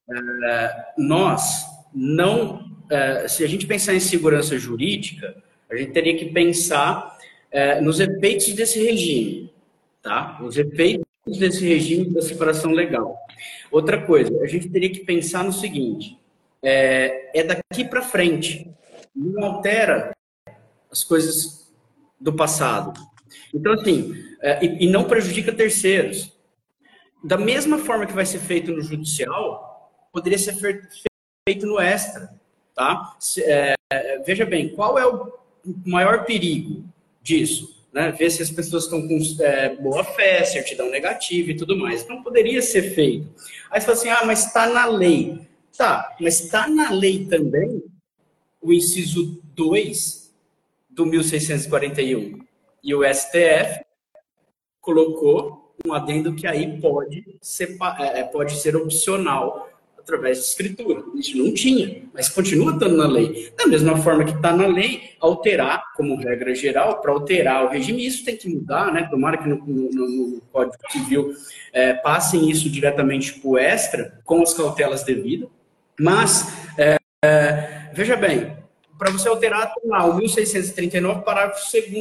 [0.10, 2.70] é, nós não.
[2.90, 7.18] É, se a gente pensar em segurança jurídica, a gente teria que pensar
[7.50, 9.54] é, nos efeitos desse regime,
[10.02, 10.40] tá?
[10.44, 11.06] Os efeitos
[11.38, 13.18] desse regime da separação legal.
[13.72, 16.18] Outra coisa, a gente teria que pensar no seguinte:
[16.62, 18.70] é, é daqui para frente,
[19.16, 20.16] não altera
[20.92, 21.72] as coisas
[22.20, 22.94] do passado.
[23.54, 26.32] Então, assim, é, e, e, não prejudica terceiros.
[27.24, 30.56] Da mesma forma que vai ser feito no judicial, poderia ser
[31.48, 32.34] feito no extra,
[32.76, 33.16] tá?
[33.40, 33.76] É,
[34.26, 35.32] veja bem, qual é o
[35.86, 36.84] maior perigo
[37.22, 37.81] disso?
[37.94, 38.12] Né?
[38.12, 42.08] ver se as pessoas estão com é, boa fé, certidão negativa e tudo mais.
[42.08, 43.28] Não poderia ser feito.
[43.70, 45.40] Aí você fala assim, ah, mas está na lei.
[45.78, 47.84] Tá, mas está na lei também
[48.62, 50.32] o inciso 2
[50.90, 52.40] do 1641.
[52.84, 53.84] E o STF
[54.80, 59.71] colocou um adendo que aí pode ser, é, pode ser opcional
[60.12, 61.04] através de escritura.
[61.16, 63.52] Isso não tinha, mas continua estando na lei.
[63.58, 68.06] Da mesma forma que está na lei, alterar, como regra geral, para alterar o regime,
[68.06, 69.08] isso tem que mudar, né?
[69.10, 71.34] Tomara que no, no, no Código Civil
[71.72, 75.50] é, passem isso diretamente para o extra, com as cautelas devidas.
[75.98, 78.58] Mas, é, é, veja bem,
[78.98, 81.92] para você alterar, lá, o 1639, parágrafo 2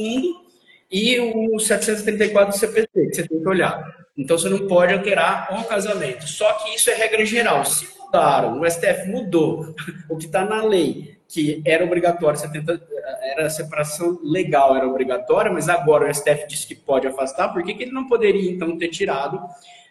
[0.91, 4.01] e o 734 do CPC, que você tem que olhar.
[4.17, 6.27] Então você não pode alterar o casamento.
[6.27, 7.63] Só que isso é regra geral.
[7.63, 9.73] Se mudaram, o STF mudou
[10.09, 12.81] o que está na lei, que era obrigatório, 70,
[13.23, 17.73] era separação legal, era obrigatória, mas agora o STF disse que pode afastar, por que,
[17.73, 19.41] que ele não poderia então ter tirado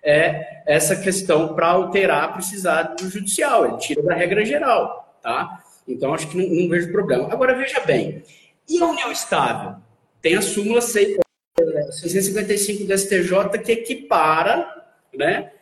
[0.02, 3.64] é, essa questão para alterar, precisar do judicial?
[3.66, 5.62] Ele tira da regra geral, tá?
[5.88, 7.32] Então acho que não, não vejo problema.
[7.32, 8.22] Agora veja bem,
[8.68, 9.76] e a união estável?
[10.20, 14.68] Tem a súmula 655 do STJ que equipara,
[15.14, 15.52] né,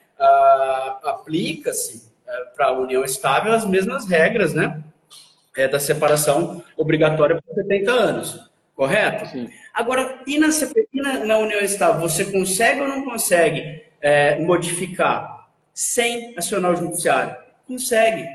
[1.05, 2.08] aplica-se
[2.55, 4.83] para a união estável as mesmas regras, né,
[5.57, 9.27] é, da separação obrigatória por 70 anos, correto?
[9.27, 9.49] Sim.
[9.75, 10.49] Agora, e na,
[10.93, 16.77] e na, na união estável, você consegue ou não consegue é, modificar sem acionar o
[16.77, 17.37] judiciário?
[17.67, 18.27] Consegue.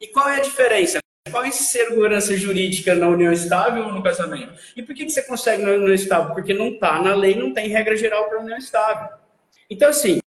[0.00, 0.98] E qual é a diferença?
[1.30, 4.54] Qual é a segurança jurídica na união estável ou no casamento?
[4.76, 6.34] E por que, que você consegue na união estável?
[6.34, 9.08] Porque não está na lei, não tem regra geral para união estável.
[9.68, 10.19] Então, assim,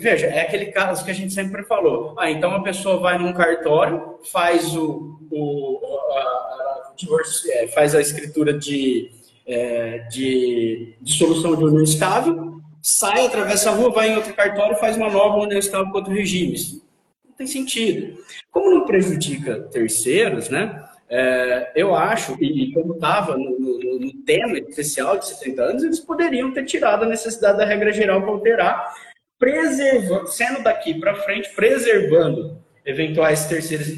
[0.00, 2.14] veja, é aquele caso que a gente sempre falou.
[2.18, 5.80] Ah, então a pessoa vai num cartório, faz o, o
[6.12, 9.10] a, a, a, faz a escritura de,
[9.46, 14.96] é, de, solução de união estável, sai, atravessa a rua, vai em outro cartório, faz
[14.96, 16.54] uma nova união estável outro regime.
[16.54, 16.84] Isso
[17.24, 18.18] não tem sentido.
[18.50, 20.84] Como não prejudica terceiros, né?
[21.08, 26.00] É, eu acho, e, como estava no, no, no, tema especial de 70 anos, eles
[26.00, 28.92] poderiam ter tirado a necessidade da regra geral para alterar,
[29.38, 33.88] preservando, sendo daqui para frente, preservando eventuais terceiros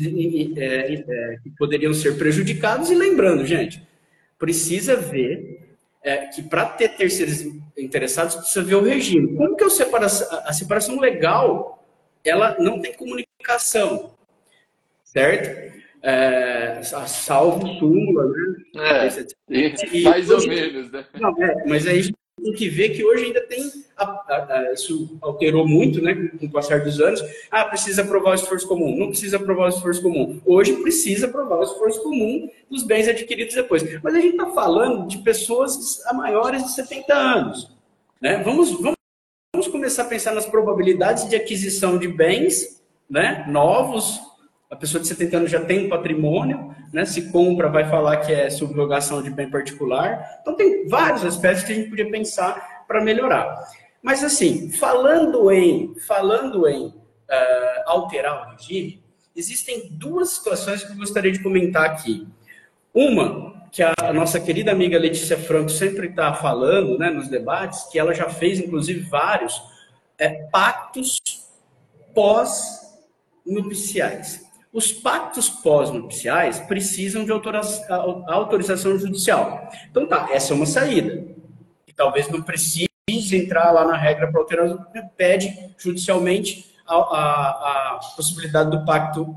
[0.57, 2.90] é, é, que poderiam ser prejudicados.
[2.90, 3.83] E lembrando, gente,
[4.38, 7.44] precisa ver é, que para ter terceiros
[7.77, 9.37] interessados, precisa ver o regime.
[9.37, 11.87] Como que é a separação, a separação legal,
[12.24, 14.14] ela não tem comunicação,
[15.05, 15.68] certo?
[16.01, 19.09] É, salvo súmula, né?
[19.51, 21.05] É, e, mais ou menos, né?
[21.20, 22.11] Não, é, mas aí
[22.42, 23.70] tem que ver que hoje ainda tem.
[23.96, 27.22] A, a, a, isso alterou muito, né, com o passar dos anos.
[27.51, 28.96] Ah, precisa aprovar o esforço comum.
[28.96, 30.40] Não precisa aprovar o esforço comum.
[30.46, 33.83] Hoje precisa aprovar o esforço comum dos bens adquiridos depois.
[34.03, 37.70] Mas a gente está falando de pessoas a maiores de 70 anos.
[38.20, 38.42] Né?
[38.42, 38.96] Vamos, vamos,
[39.55, 44.27] vamos começar a pensar nas probabilidades de aquisição de bens né, novos
[44.70, 47.07] a pessoa de 70 anos já tem um patrimônio, né?
[47.07, 50.40] se compra, vai falar que é subrogação de bem particular.
[50.42, 53.66] Então, tem vários aspectos que a gente podia pensar para melhorar.
[54.02, 56.94] Mas, assim, falando em, falando em uh,
[57.87, 59.02] alterar o regime,
[59.35, 62.28] existem duas situações que eu gostaria de comentar aqui.
[62.92, 67.98] Uma, que a nossa querida amiga Letícia Franco sempre está falando né, nos debates, que
[67.98, 69.62] ela já fez, inclusive, vários
[70.18, 71.18] é, pactos
[72.14, 74.46] pós-nupciais.
[74.72, 79.70] Os pactos pós-nupciais precisam de autorização judicial.
[79.90, 81.24] Então tá, essa é uma saída.
[81.87, 82.88] E talvez não precise
[83.33, 84.76] entrar lá na regra para alterar,
[85.16, 89.37] pede judicialmente a, a, a, possibilidade do pacto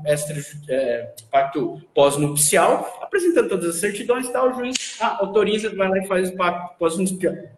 [0.68, 6.06] é, pacto pós-nupcial, apresentando todas as certidões, tá, o juiz ah, autoriza, vai lá e
[6.06, 6.78] faz o pacto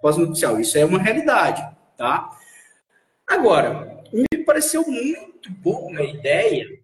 [0.00, 0.60] pós-nupcial.
[0.60, 1.64] Isso é uma realidade,
[1.96, 2.30] tá?
[3.26, 6.83] Agora, me pareceu muito boa a ideia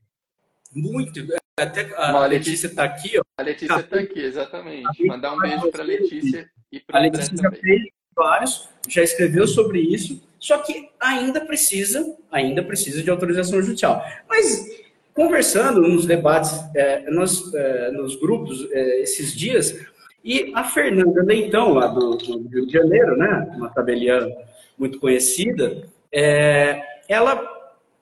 [0.74, 1.20] muito.
[1.58, 3.22] Até a, Letícia está aqui, ó.
[3.36, 5.04] A Letícia está aqui, exatamente.
[5.04, 7.82] Mandar um beijo para a Letícia e para a Letícia já fez
[8.14, 14.02] vários, já escreveu sobre isso, só que ainda precisa, ainda precisa de autorização judicial.
[14.28, 14.68] Mas
[15.14, 19.78] conversando nos debates, é, nos, é, nos grupos é, esses dias,
[20.24, 24.30] e a Fernanda Leitão, lá do, do Rio de Janeiro, né, uma tabeliana
[24.78, 27.59] muito conhecida, é, ela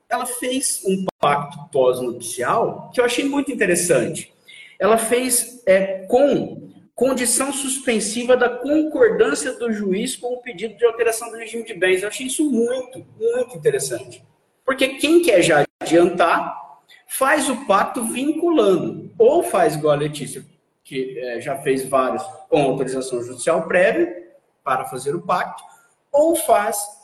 [0.09, 4.33] ela fez um pacto pós-nupcial que eu achei muito interessante.
[4.79, 11.29] Ela fez é, com condição suspensiva da concordância do juiz com o pedido de alteração
[11.29, 12.01] do regime de bens.
[12.01, 14.23] Eu achei isso muito, muito interessante.
[14.65, 19.11] Porque quem quer já adiantar, faz o pacto vinculando.
[19.17, 20.43] Ou faz igual a Letícia,
[20.83, 24.27] que é, já fez vários com autorização judicial prévia
[24.63, 25.63] para fazer o pacto,
[26.11, 26.98] ou faz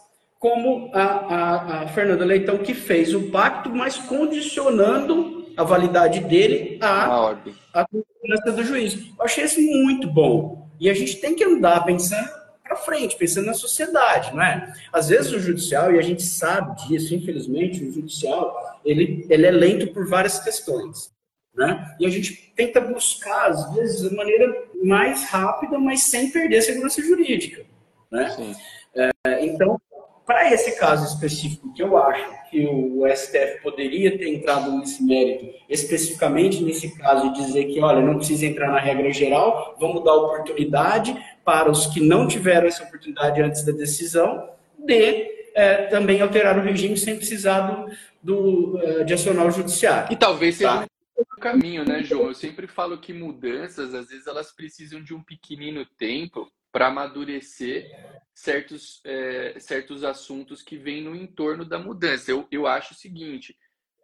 [0.45, 6.77] como a, a, a, Fernanda Leitão, que fez o pacto, mas condicionando a validade dele
[6.83, 7.35] à
[7.73, 8.93] a confiança do juiz.
[9.17, 10.69] Eu achei isso muito bom.
[10.79, 12.29] E a gente tem que andar pensando
[12.63, 14.71] para frente, pensando na sociedade, não é?
[14.93, 19.51] Às vezes o judicial, e a gente sabe disso, infelizmente, o judicial, ele, ele é
[19.51, 21.11] lento por várias questões.
[21.55, 21.95] Né?
[21.99, 26.61] E a gente tenta buscar, às vezes, de maneira mais rápida, mas sem perder a
[26.61, 27.65] segurança jurídica.
[28.11, 28.55] Né?
[28.93, 29.81] É, então,
[30.25, 35.53] para esse caso específico, que eu acho que o STF poderia ter entrado nesse mérito,
[35.69, 40.15] especificamente nesse caso, e dizer que, olha, não precisa entrar na regra geral, vamos dar
[40.15, 46.57] oportunidade para os que não tiveram essa oportunidade antes da decisão, de é, também alterar
[46.57, 50.11] o regime sem precisar do, do, é, de acionar o judiciário.
[50.11, 50.87] E talvez seja tá?
[51.19, 52.27] um caminho, né, João?
[52.27, 57.89] Eu sempre falo que mudanças, às vezes, elas precisam de um pequenino tempo para amadurecer
[58.35, 62.29] certos, é, certos assuntos que vêm no entorno da mudança.
[62.29, 63.57] Eu, eu acho o seguinte,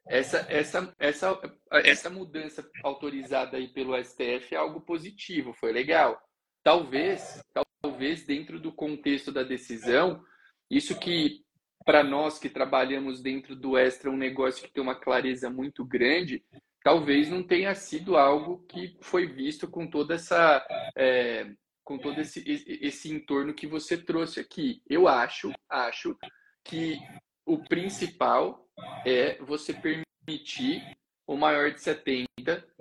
[0.07, 1.39] essa, essa, essa,
[1.71, 6.19] essa mudança autorizada aí pelo STF é algo positivo, foi legal.
[6.63, 7.43] Talvez,
[7.81, 10.23] talvez dentro do contexto da decisão,
[10.69, 11.43] isso que
[11.85, 16.43] para nós que trabalhamos dentro do Extra um negócio que tem uma clareza muito grande,
[16.83, 20.65] talvez não tenha sido algo que foi visto com toda essa
[20.95, 21.51] é,
[21.91, 24.81] com todo esse, esse entorno que você trouxe aqui.
[24.89, 26.17] Eu acho, acho
[26.63, 26.97] que
[27.45, 28.65] o principal
[29.05, 30.81] é você permitir
[31.27, 32.25] o maior de 70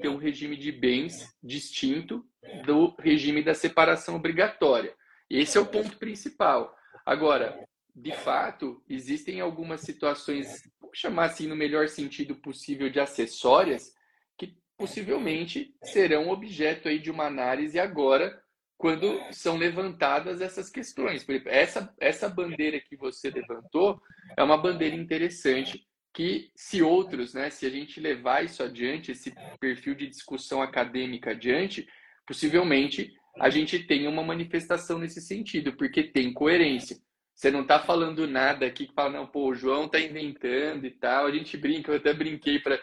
[0.01, 2.25] ter um regime de bens distinto
[2.65, 4.95] do regime da separação obrigatória.
[5.29, 6.73] Esse é o ponto principal.
[7.05, 13.93] Agora, de fato, existem algumas situações, vou chamar assim no melhor sentido possível, de acessórias,
[14.39, 18.41] que possivelmente serão objeto aí de uma análise agora,
[18.81, 21.27] quando são levantadas essas questões.
[21.45, 24.01] Essa, essa bandeira que você levantou
[24.35, 29.35] é uma bandeira interessante que se outros, né, se a gente levar isso adiante, esse
[29.61, 31.87] perfil de discussão acadêmica adiante,
[32.27, 36.97] possivelmente a gente tem uma manifestação nesse sentido, porque tem coerência.
[37.35, 40.91] Você não está falando nada aqui que fala, não, pô, o João está inventando e
[40.91, 41.27] tal.
[41.27, 42.81] A gente brinca, eu até brinquei para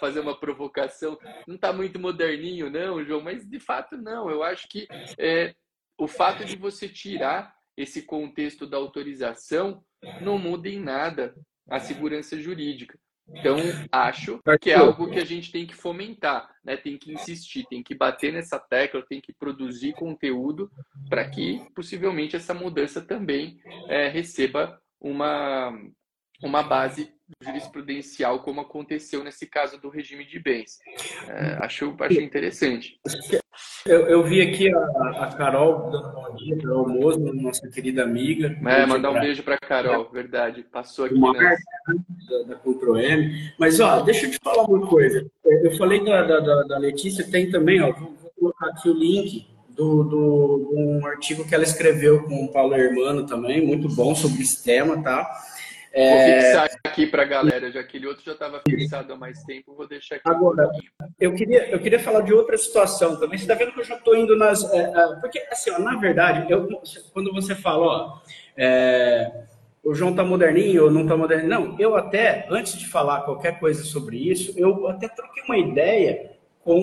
[0.00, 1.18] fazer uma provocação.
[1.46, 4.30] Não está muito moderninho, não, João, mas de fato não.
[4.30, 4.86] Eu acho que
[5.18, 5.54] é,
[5.98, 9.84] o fato de você tirar esse contexto da autorização
[10.20, 11.34] não muda em nada
[11.68, 12.98] a segurança jurídica.
[13.28, 13.56] Então,
[13.90, 16.76] acho que é algo que a gente tem que fomentar, né?
[16.76, 20.70] tem que insistir, tem que bater nessa tecla, tem que produzir conteúdo
[21.08, 23.58] para que, possivelmente, essa mudança também
[23.88, 25.72] é, receba uma,
[26.42, 30.78] uma base jurisprudencial, como aconteceu nesse caso do regime de bens.
[31.28, 32.98] É, acho, acho interessante.
[33.86, 34.78] Eu, eu vi aqui a,
[35.24, 38.56] a Carol dando bom dia para o almoço, nossa querida amiga.
[38.66, 40.62] É, mandar um beijo para a Carol, verdade.
[40.64, 41.18] Passou aqui.
[41.18, 41.56] Mar, né?
[42.28, 43.52] da, da Control M.
[43.58, 45.24] Mas, ó, deixa eu te falar uma coisa.
[45.44, 49.46] Eu falei da, da, da Letícia, tem também, ó, vou, vou colocar aqui o link
[49.68, 54.42] do, do, um artigo que ela escreveu com o Paulo Hermano também, muito bom sobre
[54.42, 55.28] esse tema, tá?
[55.94, 56.10] É...
[56.10, 59.44] Vou fixar aqui para a galera, já que aquele outro já estava fixado há mais
[59.44, 60.28] tempo, vou deixar aqui.
[60.28, 60.68] Agora,
[61.20, 63.38] eu queria, eu queria falar de outra situação também.
[63.38, 64.64] Você está vendo que eu já estou indo nas.
[64.72, 66.68] É, é, porque, assim, ó, na verdade, eu,
[67.12, 68.18] quando você fala, ó,
[68.56, 69.44] é,
[69.84, 71.48] o João está moderninho ou não está moderninho.
[71.48, 76.32] Não, eu até, antes de falar qualquer coisa sobre isso, eu até troquei uma ideia
[76.64, 76.82] com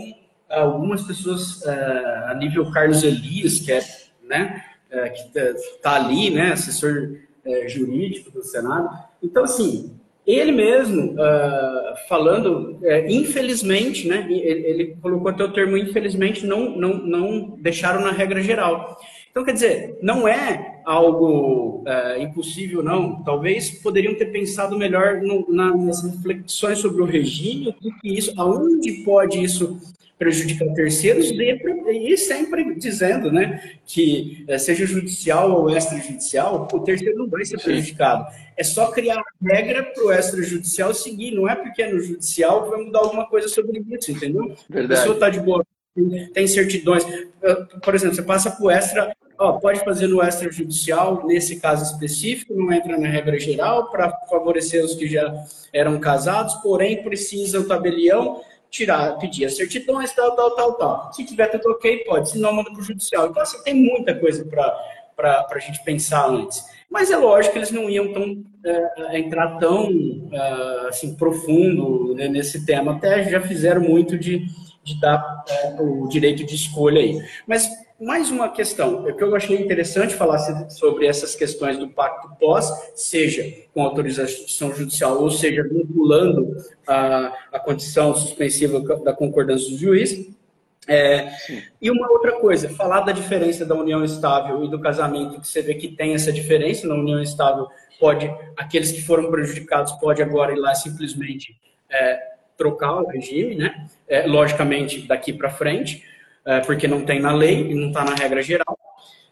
[0.49, 3.81] algumas pessoas é, a nível Carlos Elias, que é,
[4.23, 8.89] né, é, que está tá ali, né, assessor é, jurídico do Senado.
[9.21, 9.91] Então, assim,
[10.25, 16.77] ele mesmo, uh, falando, é, infelizmente, né, ele, ele, colocou até o termo infelizmente, não,
[16.77, 18.99] não, não deixaram na regra geral.
[19.31, 23.23] Então, quer dizer, não é algo uh, impossível, não.
[23.23, 28.33] Talvez poderiam ter pensado melhor no, na, nas reflexões sobre o regime, do que isso,
[28.37, 29.79] aonde pode isso
[30.21, 37.27] prejudicar terceiros, e sempre dizendo né, que eh, seja judicial ou extrajudicial, o terceiro não
[37.27, 38.31] vai ser prejudicado.
[38.55, 42.69] É só criar regra para o extrajudicial seguir, não é porque é no judicial que
[42.69, 44.55] vai mudar alguma coisa sobre isso, entendeu?
[44.69, 44.93] Verdade.
[44.93, 45.65] A pessoa está de boa,
[46.33, 47.05] tem certidões.
[47.83, 52.53] Por exemplo, você passa para o extra, ó, pode fazer no extrajudicial, nesse caso específico,
[52.53, 55.33] não entra na regra geral, para favorecer os que já
[55.73, 61.13] eram casados, porém precisa o tabelião tirar, pedir as certidões, tal, tal, tal, tal.
[61.13, 63.27] Se tiver tudo ok, pode, se não, manda para o judicial.
[63.27, 66.63] Então, assim, tem muita coisa para a gente pensar antes.
[66.89, 69.89] Mas é lógico que eles não iam tão, é, entrar tão
[70.31, 72.93] é, assim, profundo né, nesse tema.
[72.93, 74.45] Até já fizeram muito de,
[74.93, 77.23] de dar é, o direito de escolha aí.
[77.47, 77.69] Mas
[78.01, 80.39] mais uma questão, é que eu achei interessante falar
[80.69, 87.59] sobre essas questões do pacto pós, seja com autorização judicial, ou seja, vinculando a, a
[87.59, 90.31] condição suspensiva da concordância do juiz.
[90.87, 91.31] É,
[91.79, 95.61] e uma outra coisa, falar da diferença da união estável e do casamento, que você
[95.61, 97.67] vê que tem essa diferença, na união estável
[97.99, 101.55] pode, aqueles que foram prejudicados pode agora ir lá simplesmente
[101.87, 102.30] é,
[102.61, 103.87] trocar o regime, né?
[104.07, 106.03] É, logicamente daqui para frente
[106.45, 108.77] é, porque não tem na lei e não está na regra geral.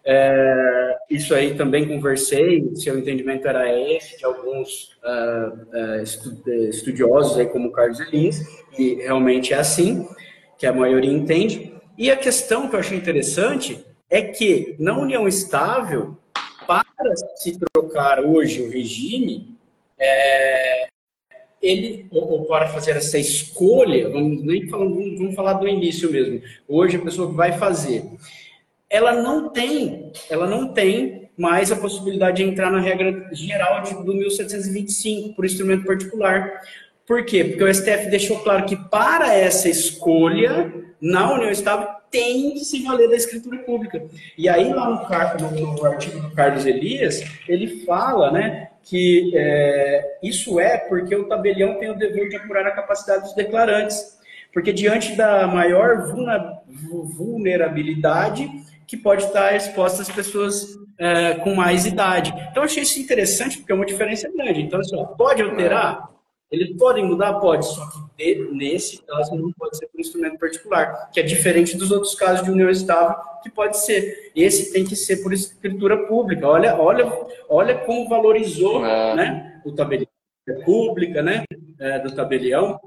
[0.03, 7.45] É, isso aí também conversei, seu entendimento era esse, de alguns uh, uh, estudiosos, aí,
[7.45, 8.41] como Carlos Elins,
[8.77, 10.07] e realmente é assim,
[10.57, 11.75] que a maioria entende.
[11.97, 16.17] E a questão que eu achei interessante é que na união estável,
[16.65, 19.55] para se trocar hoje o regime,
[19.99, 20.87] é,
[21.61, 26.41] ele, ou, para fazer essa escolha, vamos nem vamos, vamos falar do início mesmo.
[26.67, 28.03] Hoje a pessoa vai fazer,
[28.89, 33.93] ela não tem, ela não tem mais a possibilidade de entrar na regra geral de,
[34.03, 36.61] do 1725 por instrumento particular.
[37.05, 37.43] Por quê?
[37.43, 42.83] Porque o STF deixou claro que para essa escolha, na União Estável, tem que se
[42.83, 44.03] valer da escritura pública.
[44.37, 50.17] E aí, lá no, no, no artigo do Carlos Elias, ele fala né, que é,
[50.23, 54.17] isso é porque o tabelião tem o dever de apurar a capacidade dos declarantes.
[54.53, 56.11] Porque diante da maior
[57.15, 58.49] vulnerabilidade
[58.87, 62.33] que pode estar exposta às pessoas é, com mais idade.
[62.49, 64.61] Então, achei isso interessante, porque é uma diferença grande.
[64.61, 66.09] Então, assim, pode alterar?
[66.51, 67.33] Eles podem mudar?
[67.35, 71.77] Pode, só que de, nesse caso não pode ser por instrumento particular, que é diferente
[71.77, 74.31] dos outros casos de união estável, que pode ser.
[74.35, 76.47] Esse tem que ser por escritura pública.
[76.47, 77.11] Olha, olha,
[77.47, 79.15] olha como valorizou é.
[79.15, 80.07] né, o tabelião
[80.65, 81.43] pública, né,
[81.79, 82.79] é, do tabelião.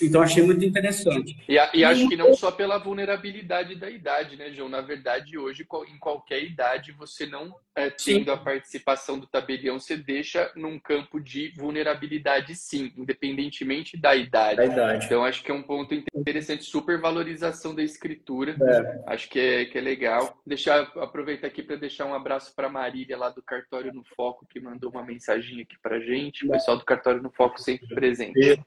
[0.00, 1.36] Então, achei muito interessante.
[1.48, 4.68] E, e, acho que não só pela vulnerabilidade da idade, né, João?
[4.68, 8.30] Na verdade, hoje, em qualquer idade, você não é, tendo sim.
[8.30, 14.56] a participação do tabelião, você deixa num campo de vulnerabilidade, sim, independentemente da idade.
[14.56, 15.06] Da idade.
[15.06, 18.56] Então, acho que é um ponto interessante, supervalorização da escritura.
[18.60, 19.12] É.
[19.12, 20.40] Acho que é, que é legal.
[20.46, 24.60] Deixar, aproveitar aqui para deixar um abraço para Marília, lá do Cartório no Foco, que
[24.60, 26.46] mandou uma mensagem aqui para gente.
[26.46, 28.62] O pessoal do Cartório no Foco sempre presente.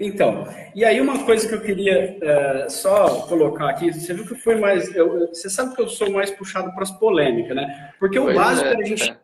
[0.00, 4.36] Então, e aí uma coisa que eu queria é, só colocar aqui, você viu que
[4.36, 4.94] foi mais.
[4.94, 7.92] Eu, você sabe que eu sou mais puxado para as polêmicas, né?
[7.98, 9.16] Porque pois o básico é, é a gente é.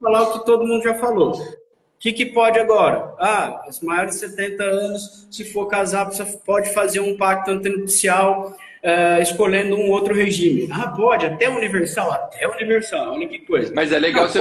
[0.00, 1.32] falar o que todo mundo já falou.
[1.32, 1.56] O
[1.98, 3.14] que, que pode agora?
[3.18, 8.56] Ah, os maiores de 70 anos, se for casar, você pode fazer um pacto antenupcial
[8.84, 10.68] uh, escolhendo um outro regime.
[10.70, 13.72] Ah, pode, até universal, até universal, olha que coisa.
[13.74, 14.40] Mas é legal, você,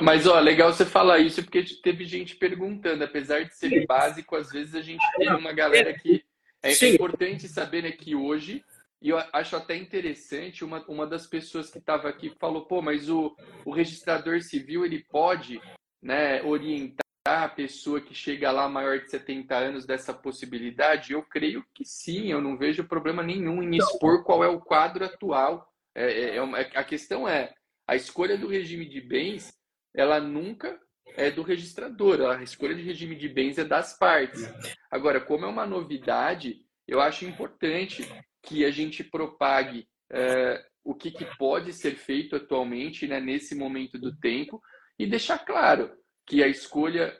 [0.00, 3.86] mas, ó, legal você falar isso, porque teve gente perguntando, apesar de ser Sim.
[3.86, 6.24] básico, às vezes a gente tem uma galera que
[6.62, 6.94] é Sim.
[6.94, 8.64] importante saber né, que hoje
[9.04, 13.10] e eu acho até interessante, uma, uma das pessoas que estava aqui falou, pô, mas
[13.10, 15.60] o, o registrador civil, ele pode
[16.02, 21.12] né, orientar a pessoa que chega lá maior de 70 anos dessa possibilidade?
[21.12, 25.04] Eu creio que sim, eu não vejo problema nenhum em expor qual é o quadro
[25.04, 25.66] atual.
[25.94, 27.54] É, é, é uma, a questão é,
[27.88, 29.54] a escolha do regime de bens,
[29.94, 30.78] ela nunca
[31.16, 34.42] é do registrador, a escolha de regime de bens é das partes.
[34.90, 38.06] Agora, como é uma novidade, eu acho importante
[38.42, 43.98] que a gente propague é, o que, que, pode ser feito atualmente, né, nesse momento
[43.98, 44.60] do tempo,
[44.98, 45.90] e deixar claro,
[46.26, 47.16] que a escolha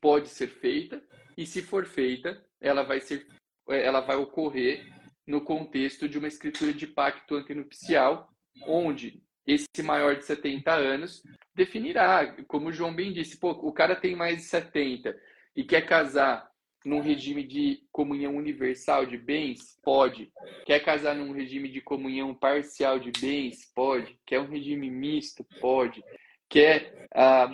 [0.00, 1.02] pode ser feita
[1.36, 3.26] e se for feita, ela vai ser
[3.68, 4.86] ela vai ocorrer
[5.26, 8.30] no contexto de uma escritura de pacto antenupcial,
[8.64, 11.22] onde esse maior de 70 anos
[11.54, 15.16] definirá, como o João bem disse, pô, o cara tem mais de 70
[15.54, 16.48] e quer casar
[16.84, 19.76] num regime de comunhão universal de bens?
[19.82, 20.30] Pode.
[20.64, 23.72] Quer casar num regime de comunhão parcial de bens?
[23.74, 24.16] Pode.
[24.24, 25.44] Quer um regime misto?
[25.60, 26.04] Pode.
[26.48, 27.52] Quer ah,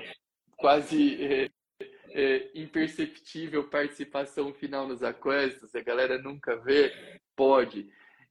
[0.63, 1.51] quase é,
[2.11, 6.95] é, imperceptível participação final nos aquestos, a galera nunca vê,
[7.35, 7.91] pode.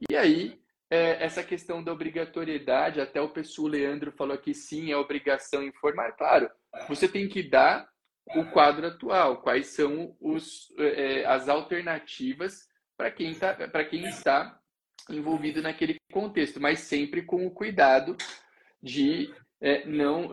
[0.09, 0.57] E aí,
[0.89, 6.13] é, essa questão da obrigatoriedade, até o pessoal Leandro falou que sim, é obrigação informar.
[6.13, 6.49] Claro,
[6.87, 7.85] você tem que dar
[8.33, 12.65] o quadro atual, quais são os, é, as alternativas
[12.95, 13.53] para quem, tá,
[13.89, 14.57] quem está
[15.09, 18.15] envolvido naquele contexto, mas sempre com o cuidado
[18.81, 20.29] de é, não.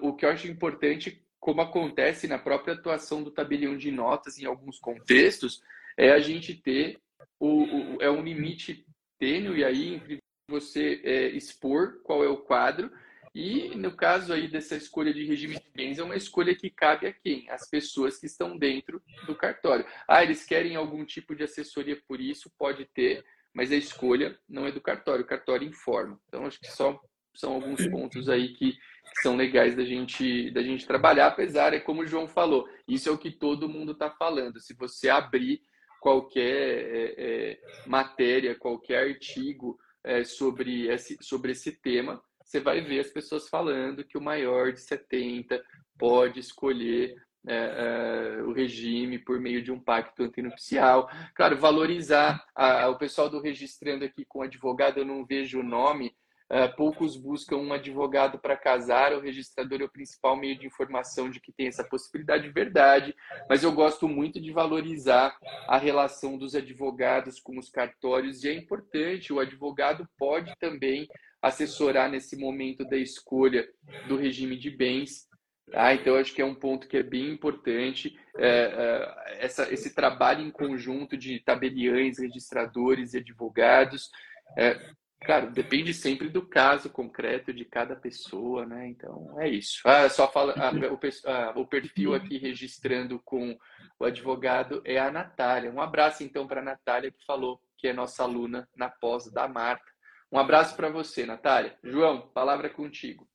[0.00, 4.44] O que eu acho importante como acontece na própria atuação do tabelião de notas em
[4.44, 5.62] alguns contextos,
[5.96, 6.98] é a gente ter
[7.38, 8.86] o, o é um limite
[9.18, 10.18] tênue aí entre
[10.48, 12.90] você é, expor qual é o quadro
[13.34, 17.06] e no caso aí dessa escolha de regime de bens é uma escolha que cabe
[17.06, 17.48] a quem?
[17.50, 19.86] As pessoas que estão dentro do cartório.
[20.08, 24.66] Ah, eles querem algum tipo de assessoria por isso, pode ter, mas a escolha não
[24.66, 26.18] é do cartório, o cartório informa.
[26.26, 27.00] Então acho que só
[27.38, 28.76] são alguns pontos aí que,
[29.22, 33.12] são legais da gente, da gente trabalhar, apesar, é como o João falou, isso é
[33.12, 34.60] o que todo mundo está falando.
[34.60, 35.62] Se você abrir
[36.00, 43.00] qualquer é, é, matéria, qualquer artigo é, sobre, esse, sobre esse tema, você vai ver
[43.00, 45.62] as pessoas falando que o maior de 70
[45.98, 47.14] pode escolher
[47.46, 51.10] é, é, o regime por meio de um pacto antinupcial.
[51.34, 56.14] Claro, valorizar a, o pessoal do registrando aqui com advogado, eu não vejo o nome,
[56.50, 61.28] Uh, poucos buscam um advogado para casar, o registrador é o principal meio de informação
[61.28, 63.14] de que tem essa possibilidade de verdade,
[63.50, 65.36] mas eu gosto muito de valorizar
[65.66, 71.06] a relação dos advogados com os cartórios e é importante, o advogado pode também
[71.42, 73.68] assessorar nesse momento da escolha
[74.08, 75.28] do regime de bens.
[75.70, 75.92] Tá?
[75.94, 80.42] Então, acho que é um ponto que é bem importante, é, é, essa, esse trabalho
[80.42, 84.08] em conjunto de tabeliães, registradores e advogados,
[84.56, 84.80] é,
[85.20, 88.88] Claro, depende sempre do caso concreto de cada pessoa, né?
[88.88, 89.80] Então é isso.
[89.84, 93.58] Ah, só fala ah, o, ah, o, perfil aqui registrando com
[93.98, 95.72] o advogado é a Natália.
[95.72, 99.48] Um abraço então para a Natália que falou que é nossa aluna na pós da
[99.48, 99.84] Marta.
[100.30, 101.76] Um abraço para você, Natália.
[101.82, 103.26] João, palavra contigo.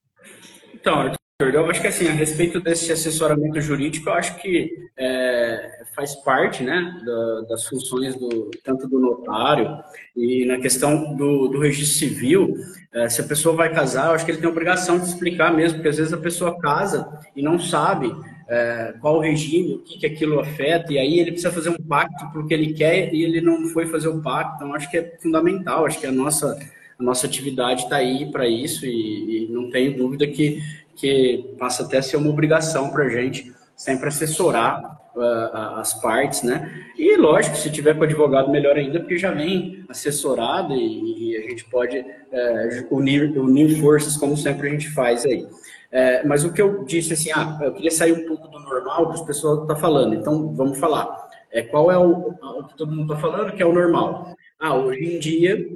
[0.72, 6.14] Então, eu acho que assim, a respeito desse assessoramento jurídico, eu acho que é, faz
[6.14, 9.76] parte né, da, das funções do, tanto do notário
[10.16, 12.54] e na questão do, do registro civil,
[12.92, 15.78] é, se a pessoa vai casar, eu acho que ele tem obrigação de explicar mesmo,
[15.78, 17.04] porque às vezes a pessoa casa
[17.34, 18.14] e não sabe
[18.48, 21.82] é, qual o regime, o que, que aquilo afeta, e aí ele precisa fazer um
[21.82, 25.16] pacto porque ele quer e ele não foi fazer o pacto, então acho que é
[25.20, 26.56] fundamental, acho que a nossa,
[26.96, 30.62] a nossa atividade está aí para isso e, e não tenho dúvida que
[30.96, 34.82] que passa até a ser uma obrigação para a gente sempre assessorar
[35.16, 36.72] uh, as partes, né?
[36.96, 41.40] E lógico, se tiver com advogado, melhor ainda, porque já vem assessorado e, e a
[41.42, 45.42] gente pode uh, unir, unir forças, como sempre a gente faz aí.
[45.42, 49.08] Uh, mas o que eu disse assim, ah, eu queria sair um pouco do normal
[49.08, 51.24] que as pessoas estão tá falando, então vamos falar.
[51.52, 54.34] É, qual é o, o que todo mundo está falando, que é o normal?
[54.58, 55.68] Ah, hoje em dia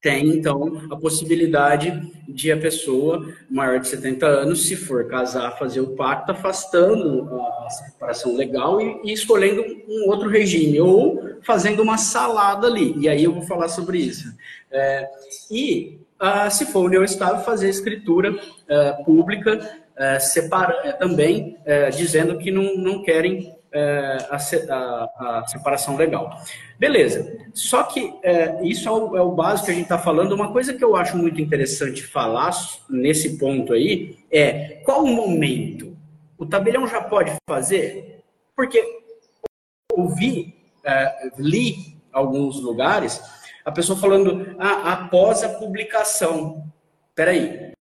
[0.00, 5.80] tem então a possibilidade de a pessoa maior de 70 anos, se for casar, fazer
[5.80, 11.96] o pacto, afastando a separação legal e, e, escolhendo um outro regime, ou fazendo uma
[11.96, 12.94] salada ali.
[12.98, 14.34] E aí eu vou falar sobre isso.
[14.70, 15.08] É,
[15.50, 18.34] e ah, se for união estável, fazer escritura
[18.68, 25.46] é, pública, é, separa, também é, dizendo que não, não querem é, a, a, a,
[25.46, 26.40] separação legal.
[26.78, 27.38] Beleza.
[27.52, 30.32] Só que é, isso é o, é o, básico que a gente está falando.
[30.32, 32.50] Uma coisa que eu acho muito interessante falar
[32.88, 35.96] nesse ponto aí é qual o momento?
[36.38, 38.22] O tabelião já pode fazer?
[38.54, 38.82] Porque
[39.92, 40.54] ouvi,
[40.84, 43.22] é, li alguns lugares
[43.66, 46.72] a pessoa falando ah, após a publicação.
[47.16, 47.72] Peraí.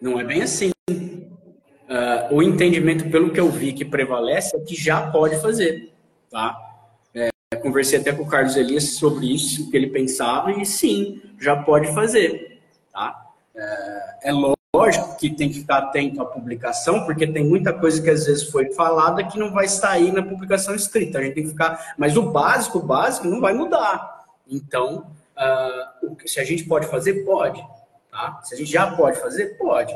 [0.00, 0.72] Não é bem assim.
[1.90, 5.92] Uh, o entendimento, pelo que eu vi, que prevalece é que já pode fazer,
[6.30, 6.56] tá?
[7.12, 11.20] É, conversei até com o Carlos Elias sobre isso, o que ele pensava, e sim,
[11.36, 12.60] já pode fazer,
[12.92, 13.20] tá?
[13.56, 14.32] É, é
[14.72, 18.48] lógico que tem que ficar atento à publicação, porque tem muita coisa que às vezes
[18.48, 21.96] foi falada que não vai sair na publicação escrita, a gente tem que ficar...
[21.98, 24.26] Mas o básico, o básico não vai mudar.
[24.48, 27.60] Então, uh, se a gente pode fazer, pode,
[28.12, 28.38] tá?
[28.44, 29.92] Se a gente já pode fazer, pode.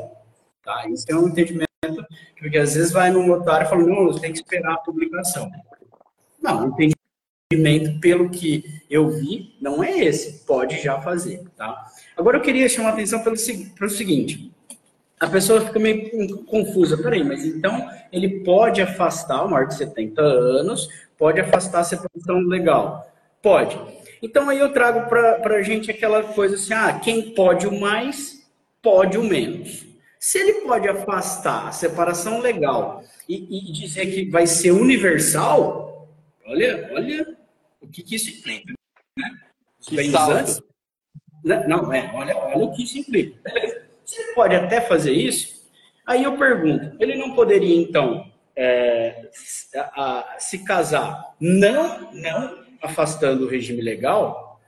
[0.61, 0.89] Tá?
[0.89, 1.64] Isso é um entendimento
[2.39, 5.49] porque às vezes vai no notário e fala, não, você tem que esperar a publicação.
[6.41, 6.77] Não, o
[7.51, 10.45] entendimento, pelo que eu vi, não é esse.
[10.45, 11.85] Pode já fazer, tá?
[12.15, 13.35] Agora eu queria chamar a atenção pelo,
[13.77, 14.51] pelo seguinte.
[15.19, 16.97] A pessoa fica meio confusa.
[16.97, 23.09] Peraí, mas então ele pode afastar maior de 70 anos, pode afastar a separação legal?
[23.41, 23.79] Pode.
[24.21, 28.45] Então aí eu trago para a gente aquela coisa assim, ah, quem pode o mais,
[28.81, 29.85] pode o menos.
[30.25, 36.09] Se ele pode afastar a separação legal e, e dizer que vai ser universal,
[36.47, 37.37] olha, olha
[37.79, 38.73] o que, que isso implica.
[39.15, 39.29] Né?
[39.79, 39.87] Os
[41.43, 43.39] Não, não, é, olha, olha o que isso implica.
[43.43, 43.85] Beleza.
[44.03, 45.69] Se ele pode até fazer isso,
[46.07, 49.29] aí eu pergunto, ele não poderia, então, é,
[49.75, 49.81] a,
[50.33, 54.59] a, se casar não, não afastando o regime legal,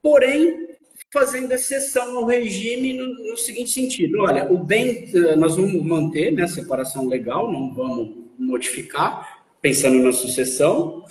[0.00, 0.67] porém
[1.12, 6.32] fazendo exceção ao regime no, no, seguinte sentido: olha, o bem, eh, nós vamos manter
[6.32, 11.04] né, a separação legal, não vamos modificar, pensando na sucessão,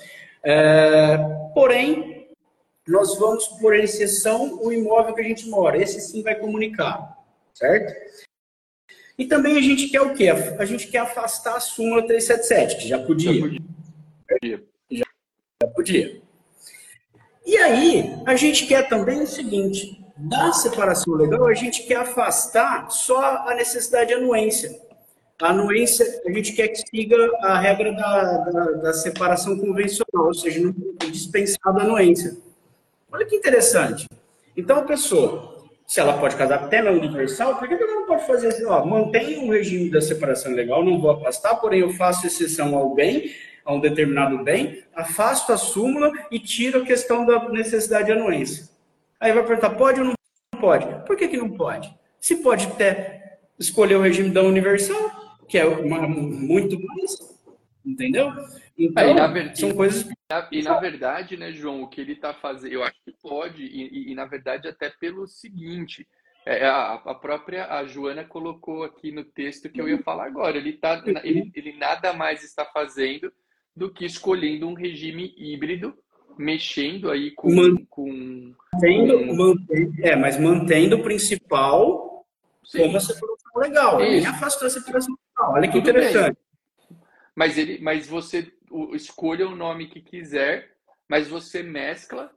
[0.43, 1.18] é,
[1.54, 2.28] porém,
[2.88, 7.18] nós vamos por exceção o imóvel que a gente mora, esse sim vai comunicar,
[7.54, 7.93] certo?
[9.18, 10.30] E também a gente quer o quê?
[10.30, 13.34] A gente quer afastar a súmula 377, que já podia.
[13.34, 13.39] Já
[14.30, 14.64] podia.
[14.91, 15.06] Já,
[15.64, 16.22] já podia.
[17.48, 22.91] E aí, a gente quer também o seguinte: da separação legal, a gente quer afastar
[22.91, 24.78] só a necessidade de anuência.
[25.41, 30.34] A anuência, a gente quer que siga a regra da, da, da separação convencional, ou
[30.34, 30.76] seja, não
[31.10, 32.36] dispensar a anuência.
[33.10, 34.10] Olha que interessante.
[34.58, 38.28] Então, a pessoa, se ela pode casar até na universal, por que ela não pode
[38.28, 38.66] fazer assim?
[38.66, 43.32] Mantém o regime da separação legal, não vou afastar, porém eu faço exceção ao bem
[43.68, 48.70] a um determinado bem, afasto a súmula e tiro a questão da necessidade de anuência.
[49.20, 50.15] Aí vai perguntar, pode ou não
[50.57, 51.05] pode?
[51.05, 51.93] Por que, que não pode?
[52.18, 54.97] Se pode até escolher o regime da universal,
[55.49, 57.38] que é uma, muito mais,
[57.86, 58.32] entendeu?
[58.78, 60.07] Então, Aí, na verdade, são coisas...
[60.49, 63.88] E na verdade, né, João, o que ele está fazendo, eu acho que pode, e,
[63.88, 66.07] e, e, na verdade até pelo seguinte,
[66.45, 70.57] é, a, a, própria a Joana colocou aqui no texto que eu ia falar agora,
[70.57, 73.32] ele, tá, ele, ele nada mais está fazendo
[73.78, 75.94] do que escolhendo um regime híbrido,
[76.36, 77.54] mexendo aí com.
[77.54, 77.76] Man...
[77.90, 78.12] com,
[78.74, 79.36] mantendo, com...
[79.36, 82.26] mantendo, é, mas mantendo o principal
[82.64, 82.80] Sim.
[82.80, 84.02] como a separação legal.
[84.02, 85.54] Ele afastou a separação legal.
[85.54, 86.38] Olha que Tudo interessante.
[86.90, 86.98] Bem.
[87.36, 88.52] Mas, ele, mas você
[88.94, 90.76] escolha o nome que quiser,
[91.08, 92.32] mas você mescla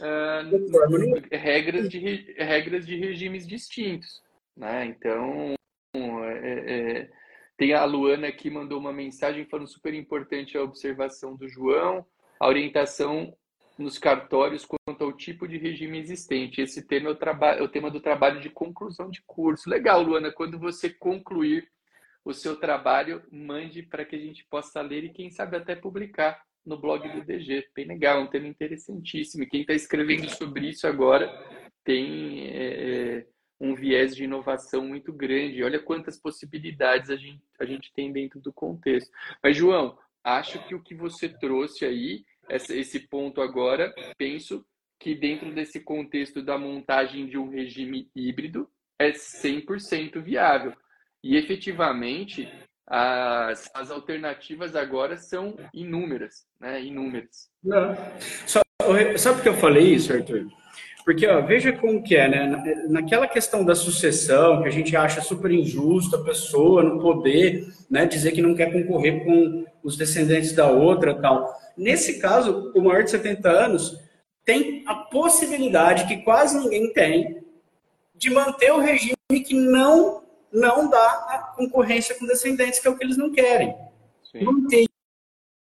[0.00, 1.98] uh, regras, de,
[2.38, 4.22] regras de regimes distintos.
[4.56, 4.86] Né?
[4.86, 5.54] Então,
[5.94, 7.10] É, é,
[7.58, 12.06] tem a Luana que mandou uma mensagem falando super importante a observação do João,
[12.38, 13.36] a orientação
[13.76, 16.60] nos cartórios quanto ao tipo de regime existente.
[16.60, 19.68] Esse tema é o, é o tema do trabalho de conclusão de curso.
[19.68, 21.68] Legal, Luana, quando você concluir
[22.24, 26.40] o seu trabalho, mande para que a gente possa ler e, quem sabe, até publicar
[26.64, 27.68] no blog do DG.
[27.74, 29.42] Bem legal, um tema interessantíssimo.
[29.42, 31.28] E quem está escrevendo sobre isso agora
[31.84, 33.26] tem é,
[33.60, 35.62] um viés de inovação muito grande.
[35.62, 39.10] Olha quantas possibilidades a gente, a gente tem dentro do contexto.
[39.42, 44.64] Mas, João, acho que o que você trouxe aí, esse ponto agora, penso
[44.98, 50.72] que dentro desse contexto da montagem de um regime híbrido é 100% viável.
[51.22, 52.48] E efetivamente,
[52.86, 56.82] as, as alternativas agora são inúmeras, né?
[56.82, 57.50] Inúmeras.
[57.62, 57.94] Não.
[59.18, 60.46] Sabe por que eu falei isso, Arthur?
[61.08, 62.84] Porque, ó, veja como que é, né?
[62.86, 68.04] Naquela questão da sucessão, que a gente acha super injusto a pessoa não poder né,
[68.04, 71.50] dizer que não quer concorrer com os descendentes da outra tal.
[71.74, 73.98] Nesse caso, o maior de 70 anos
[74.44, 77.42] tem a possibilidade, que quase ninguém tem,
[78.14, 82.98] de manter o regime que não não dá a concorrência com descendentes, que é o
[82.98, 83.74] que eles não querem.
[84.30, 84.44] Sim.
[84.44, 84.84] Manter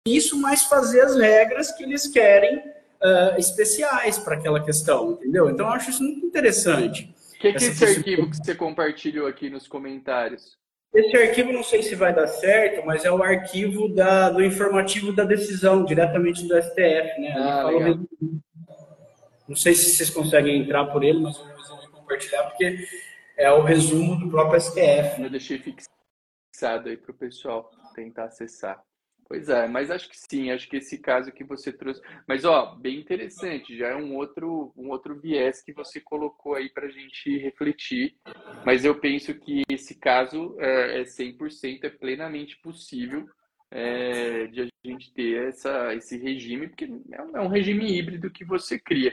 [0.09, 2.75] isso, mas fazer as regras que eles querem
[3.07, 5.49] uh, especiais para aquela questão, entendeu?
[5.49, 7.15] Então, eu acho isso muito interessante.
[7.35, 10.57] O que, que é esse arquivo que você compartilhou aqui nos comentários?
[10.95, 15.13] Esse arquivo não sei se vai dar certo, mas é o arquivo da, do informativo
[15.13, 17.35] da decisão, diretamente do STF, né?
[17.37, 17.69] Ah,
[19.47, 22.89] não sei se vocês conseguem entrar por ele, mas eu vou compartilhar, porque
[23.37, 25.23] é o resumo do próprio STF.
[25.23, 28.83] Eu deixei fixado aí para o pessoal tentar acessar.
[29.29, 32.01] Pois é, mas acho que sim, acho que esse caso que você trouxe.
[32.29, 36.71] Mas, ó, bem interessante, já é um outro, um outro viés que você colocou aí
[36.71, 38.17] para a gente refletir.
[38.65, 43.29] Mas eu penso que esse caso é, é 100%, é plenamente possível
[43.71, 48.31] é, de a gente ter essa, esse regime, porque é um, é um regime híbrido
[48.31, 49.13] que você cria.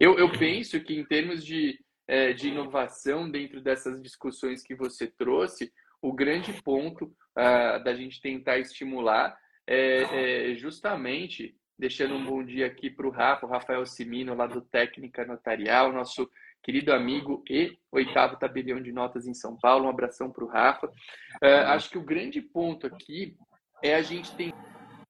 [0.00, 5.06] Eu, eu penso que, em termos de é, de inovação dentro dessas discussões que você
[5.06, 9.36] trouxe, o grande ponto uh, da gente tentar estimular
[9.66, 14.46] é, é, justamente, deixando um bom dia aqui para o Rafa, o Rafael Simino, lá
[14.46, 16.30] do Técnica Notarial, nosso
[16.62, 19.86] querido amigo e oitavo tabelião de notas em São Paulo.
[19.86, 20.86] Um abração para o Rafa.
[20.86, 23.36] Uh, acho que o grande ponto aqui
[23.82, 24.30] é a gente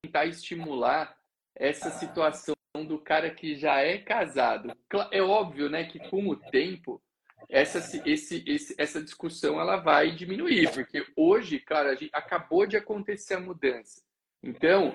[0.03, 1.15] tentar estimular
[1.55, 2.55] essa situação
[2.87, 4.73] do cara que já é casado.
[5.11, 7.03] É óbvio, né, que com o tempo
[7.49, 7.79] essa,
[8.09, 14.01] esse, esse, essa discussão ela vai diminuir, porque hoje, cara, acabou de acontecer a mudança.
[14.43, 14.93] Então,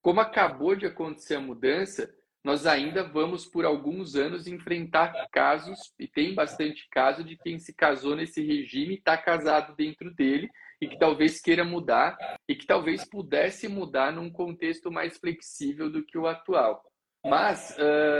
[0.00, 2.12] como acabou de acontecer a mudança,
[2.44, 7.72] nós ainda vamos por alguns anos enfrentar casos, e tem bastante caso de quem se
[7.72, 10.50] casou nesse regime e está casado dentro dele
[10.80, 12.16] e que talvez queira mudar
[12.48, 16.82] e que talvez pudesse mudar num contexto mais flexível do que o atual.
[17.24, 18.18] Mas uh,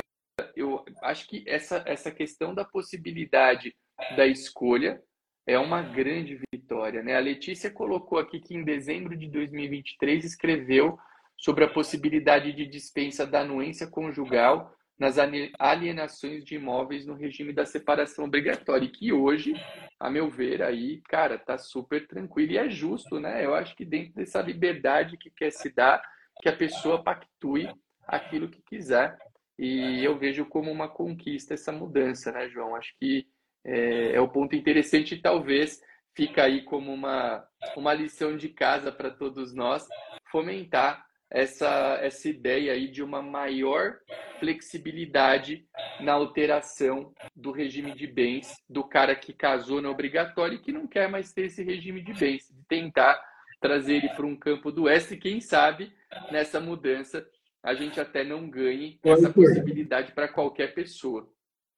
[0.54, 3.74] eu acho que essa, essa questão da possibilidade
[4.16, 5.02] da escolha
[5.46, 7.02] é uma grande vitória.
[7.02, 7.16] Né?
[7.16, 10.98] A Letícia colocou aqui que em dezembro de 2023 escreveu
[11.36, 15.16] sobre a possibilidade de dispensa da anuência conjugal nas
[15.58, 19.52] alienações de imóveis no regime da separação obrigatória, e que hoje,
[19.98, 23.44] a meu ver, aí, cara, tá super tranquilo e é justo, né?
[23.44, 26.00] Eu acho que dentro dessa liberdade que quer se dar,
[26.40, 27.68] que a pessoa pactue
[28.06, 29.16] aquilo que quiser.
[29.58, 32.76] E eu vejo como uma conquista essa mudança, né, João?
[32.76, 33.26] Acho que
[33.64, 35.80] é, é o ponto interessante e talvez
[36.14, 37.44] fica aí como uma,
[37.76, 39.86] uma lição de casa para todos nós,
[40.30, 43.96] fomentar essa, essa ideia aí de uma maior
[44.38, 45.66] flexibilidade
[46.00, 50.86] na alteração do regime de bens do cara que casou no obrigatório e que não
[50.86, 53.18] quer mais ter esse regime de bens, de tentar
[53.60, 55.92] trazer ele para um campo do oeste e quem sabe
[56.30, 57.26] nessa mudança
[57.62, 61.28] a gente até não ganhe essa possibilidade para qualquer pessoa.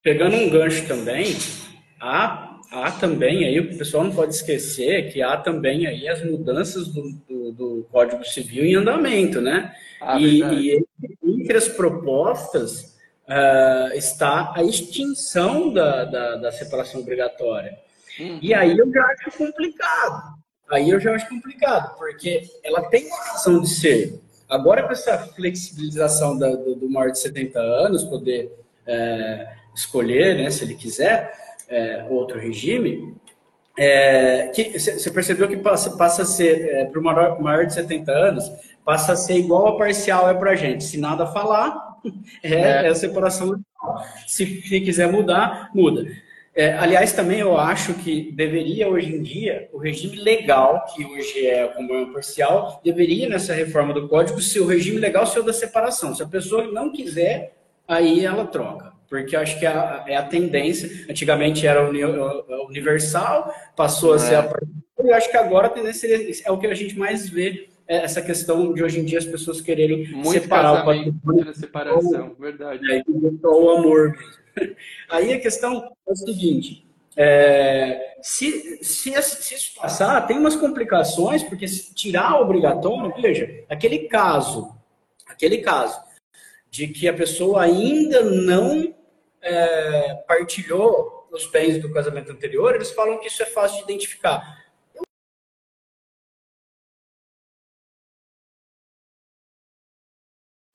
[0.04, 1.34] Pegando um gancho também,
[1.98, 6.88] há, há também aí, o pessoal não pode esquecer que há também aí as mudanças
[6.88, 9.74] do, do, do Código Civil em andamento, né?
[10.02, 10.84] Ah, e, e,
[11.24, 12.94] entre as propostas
[13.26, 17.78] uh, está a extinção da, da, da separação obrigatória.
[18.20, 18.38] Uhum.
[18.42, 20.34] E aí eu já acho complicado.
[20.70, 24.20] Aí eu já acho complicado, porque ela tem uma razão de ser.
[24.50, 28.52] Agora, com essa flexibilização da, do, do, maior de 70 anos, poder
[28.86, 31.32] é, escolher, né, se ele quiser,
[31.68, 33.14] é, outro regime,
[33.76, 38.12] é, você percebeu que passa, passa a ser, é, para o maior, maior, de 70
[38.12, 38.50] anos,
[38.84, 40.84] passa a ser igual a parcial é para a gente.
[40.84, 41.98] Se nada falar,
[42.42, 42.86] é, é.
[42.86, 43.60] é a separação.
[44.26, 46.06] Se, se quiser mudar, muda.
[46.56, 51.44] É, aliás, também eu acho que deveria, hoje em dia, o regime legal, que hoje
[51.44, 55.42] é a comunhão parcial, deveria, nessa reforma do Código, ser o regime legal ser o
[55.42, 56.14] da separação.
[56.14, 57.56] Se a pessoa não quiser,
[57.88, 58.93] aí ela troca.
[59.08, 61.06] Porque eu acho que é a, é a tendência.
[61.10, 61.88] Antigamente era
[62.66, 64.36] universal, passou a ser é.
[64.38, 64.44] a
[65.02, 66.08] e eu acho que agora a tendência
[66.44, 69.26] é o que a gente mais vê é essa questão de hoje em dia as
[69.26, 71.54] pessoas quererem Muito separar o patrimônio.
[71.54, 72.80] separação, verdade.
[72.90, 73.02] É,
[73.46, 74.44] o amor mesmo.
[75.10, 76.86] Aí a questão é o seguinte:
[77.16, 84.08] é, se, se, se, isso passar, tem umas complicações, porque se tirar obrigatório, veja, aquele
[84.08, 84.74] caso,
[85.26, 86.00] aquele caso
[86.74, 88.92] de que a pessoa ainda não
[89.40, 94.64] é, partilhou os bens do casamento anterior, eles falam que isso é fácil de identificar.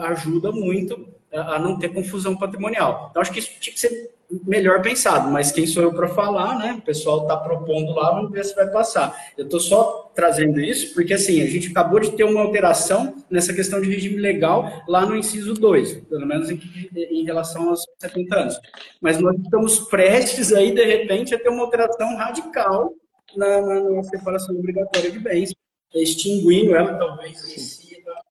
[0.02, 3.08] ajuda muito a não ter confusão patrimonial.
[3.10, 4.16] Então, acho que isso tinha que ser
[4.46, 6.76] melhor pensado, mas quem sou eu para falar, né?
[6.78, 9.16] O pessoal está propondo lá, vamos ver se vai passar.
[9.38, 13.54] Eu estou só trazendo isso porque, assim, a gente acabou de ter uma alteração nessa
[13.54, 16.60] questão de regime legal lá no inciso 2, pelo menos em,
[16.94, 18.60] em relação aos 70 anos.
[19.02, 22.94] Mas nós estamos prestes aí, de repente, a ter uma alteração radical
[23.36, 25.54] na, na, na separação obrigatória de bens,
[25.96, 27.80] extinguindo ela, talvez,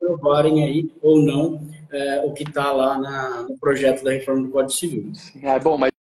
[0.00, 1.60] aprovarem aí ou não
[1.92, 5.12] é, o que está lá na, no projeto da reforma do Código Civil.
[5.42, 5.92] É bom, mas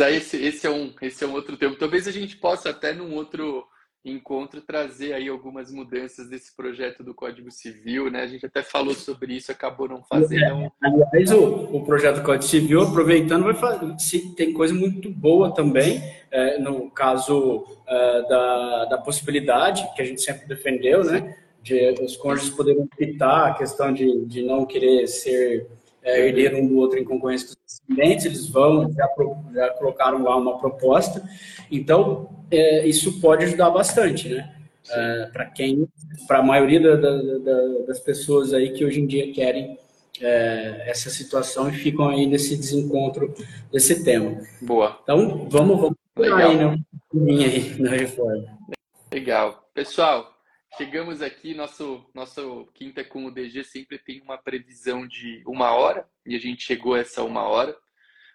[0.00, 1.76] aí esse, esse, é um, esse é um outro tema.
[1.78, 3.66] Talvez a gente possa até num outro
[4.04, 8.22] encontro trazer aí algumas mudanças desse projeto do Código Civil, né?
[8.22, 10.64] A gente até falou sobre isso, acabou não fazendo.
[10.64, 15.08] É, aliás, o, o projeto do Código Civil, aproveitando, vai fazer, se, tem coisa muito
[15.08, 21.36] boa também, é, no caso é, da, da possibilidade, que a gente sempre defendeu, né?
[21.62, 25.66] De os cônjuges poderem optar a questão de, de não querer ser
[26.02, 29.08] é, herdeiro um do outro em concorrência com os descendentes, eles vão, já,
[29.54, 31.22] já colocaram lá uma proposta.
[31.70, 34.54] Então, é, isso pode ajudar bastante, né?
[34.90, 35.88] É, para quem,
[36.26, 39.78] para a maioria da, da, da, das pessoas aí que hoje em dia querem
[40.20, 43.32] é, essa situação e ficam aí nesse desencontro
[43.70, 44.40] desse tema.
[44.60, 44.98] Boa.
[45.02, 46.38] Então, vamos, vamos Legal.
[46.38, 46.78] aí, né?
[47.14, 48.58] aí na reforma.
[49.12, 49.62] Legal.
[49.72, 50.31] Pessoal,
[50.76, 56.08] Chegamos aqui, nosso, nosso Quinta com o DG sempre tem uma previsão de uma hora,
[56.24, 57.76] e a gente chegou a essa uma hora.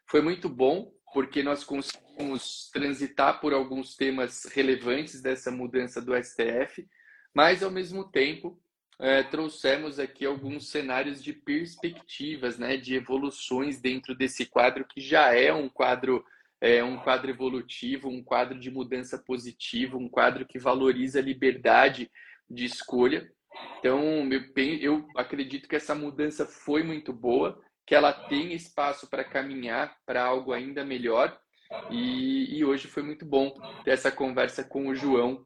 [0.06, 6.88] Foi muito bom, porque nós conseguimos transitar por alguns temas relevantes dessa mudança do STF,
[7.34, 8.62] mas, ao mesmo tempo,
[9.00, 15.34] é, trouxemos aqui alguns cenários de perspectivas, né, de evoluções dentro desse quadro, que já
[15.34, 16.24] é um quadro
[16.60, 22.10] é um quadro evolutivo, um quadro de mudança positiva, um quadro que valoriza a liberdade
[22.50, 23.30] de escolha.
[23.80, 24.28] Então,
[24.82, 30.24] eu acredito que essa mudança foi muito boa, que ela tem espaço para caminhar para
[30.24, 31.40] algo ainda melhor.
[31.92, 33.52] E, e, hoje foi muito bom
[33.84, 35.46] ter essa conversa com o João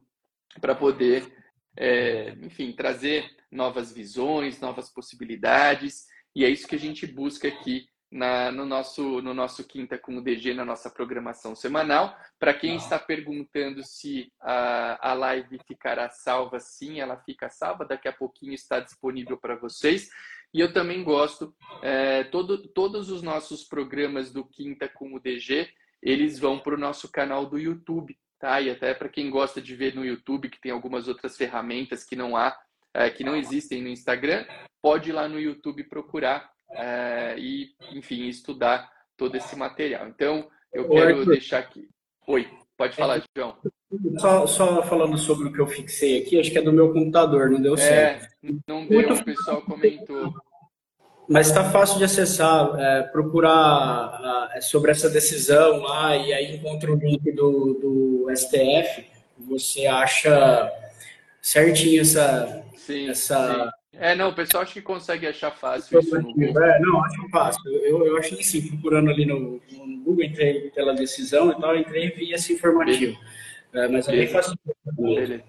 [0.60, 1.32] para poder,
[1.76, 6.06] é, enfim, trazer novas visões, novas possibilidades.
[6.34, 10.18] E é isso que a gente busca aqui na, no, nosso, no nosso Quinta com
[10.18, 12.14] o DG, na nossa programação semanal.
[12.38, 17.86] Para quem está perguntando se a, a live ficará salva, sim, ela fica salva.
[17.86, 20.10] Daqui a pouquinho está disponível para vocês.
[20.52, 25.70] E eu também gosto, é, todo, todos os nossos programas do Quinta com o DG,
[26.02, 28.60] eles vão para o nosso canal do YouTube, tá?
[28.60, 32.14] E até para quem gosta de ver no YouTube, que tem algumas outras ferramentas que
[32.14, 32.54] não há,
[32.92, 34.44] é, que não existem no Instagram,
[34.82, 40.08] pode ir lá no YouTube procurar é, e, enfim, estudar todo esse material.
[40.08, 41.88] Então, eu quero deixar aqui.
[42.26, 43.56] Oi, pode falar, é, João.
[44.18, 47.50] Só, só, falando sobre o que eu fixei aqui, acho que é do meu computador,
[47.50, 48.34] não deu é, certo.
[48.66, 49.12] Não deu, Muito...
[49.14, 50.32] o pessoal comentou.
[51.28, 56.90] Mas está fácil de acessar, é, procurar é, sobre essa decisão lá e aí encontra
[56.92, 59.06] o link do, do STF,
[59.38, 60.70] você acha
[61.40, 63.81] certinho essa, sim, essa sim.
[63.94, 66.58] É, não, o pessoal acha que consegue achar fácil isso no.
[66.62, 67.70] É, não, acho fácil.
[67.70, 72.06] Eu, eu achei assim, procurando ali no, no Google, entrei pela decisão e tal, entrei
[72.06, 73.18] e vi esse informativo.
[73.74, 74.54] É, mas é bem fácil.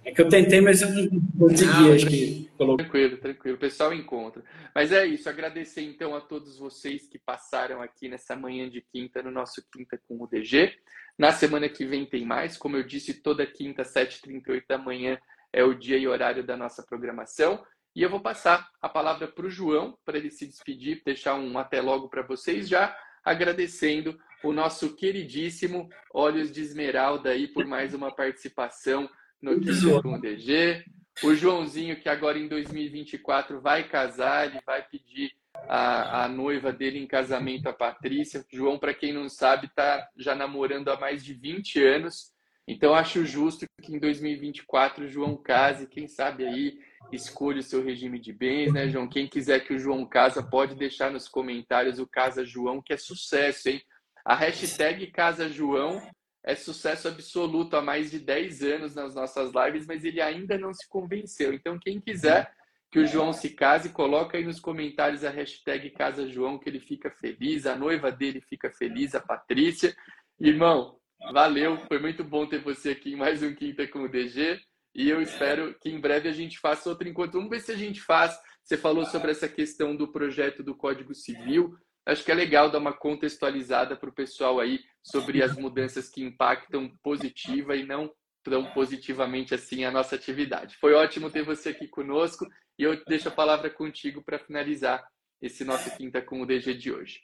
[0.05, 2.43] É que eu tentei, mas eu não consegui, acho que
[2.77, 3.55] Tranquilo, tranquilo.
[3.55, 4.43] O pessoal encontra.
[4.73, 5.27] Mas é isso.
[5.27, 9.99] Agradecer então a todos vocês que passaram aqui nessa manhã de quinta no nosso Quinta
[10.07, 10.73] com o DG.
[11.17, 12.57] Na semana que vem tem mais.
[12.57, 15.19] Como eu disse, toda quinta, 7h38 da manhã
[15.51, 17.63] é o dia e horário da nossa programação.
[17.95, 21.57] E eu vou passar a palavra para o João, para ele se despedir, deixar um
[21.57, 27.93] até logo para vocês, já agradecendo o nosso queridíssimo Olhos de Esmeralda aí por mais
[27.93, 29.09] uma participação
[29.41, 30.83] no Quinto com o DG.
[31.23, 35.31] O Joãozinho, que agora em 2024 vai casar, ele vai pedir
[35.67, 38.43] a, a noiva dele em casamento, a Patrícia.
[38.51, 42.33] João, para quem não sabe, está já namorando há mais de 20 anos.
[42.67, 45.87] Então, acho justo que em 2024 o João case.
[45.87, 46.79] Quem sabe aí
[47.11, 49.07] escolha o seu regime de bens, né, João?
[49.07, 52.97] Quem quiser que o João casa, pode deixar nos comentários o Casa João, que é
[52.97, 53.81] sucesso, hein?
[54.25, 56.01] A hashtag Casa João
[56.43, 60.73] é sucesso absoluto há mais de 10 anos nas nossas lives, mas ele ainda não
[60.73, 61.53] se convenceu.
[61.53, 62.51] Então, quem quiser
[62.91, 66.79] que o João se case, coloca aí nos comentários a hashtag Casa João, que ele
[66.79, 69.95] fica feliz, a noiva dele fica feliz, a Patrícia.
[70.39, 70.99] Irmão,
[71.31, 74.61] valeu, foi muito bom ter você aqui em mais um Quinta com o DG.
[74.95, 77.33] E eu espero que em breve a gente faça outro encontro.
[77.33, 78.37] Vamos ver se a gente faz.
[78.63, 81.75] Você falou sobre essa questão do projeto do Código Civil.
[82.05, 86.23] Acho que é legal dar uma contextualizada para o pessoal aí sobre as mudanças que
[86.23, 88.11] impactam positiva e não
[88.43, 90.75] tão positivamente assim a nossa atividade.
[90.79, 92.45] Foi ótimo ter você aqui conosco
[92.77, 95.03] e eu deixo a palavra contigo para finalizar
[95.41, 97.21] esse nosso Quinta com o DG de hoje.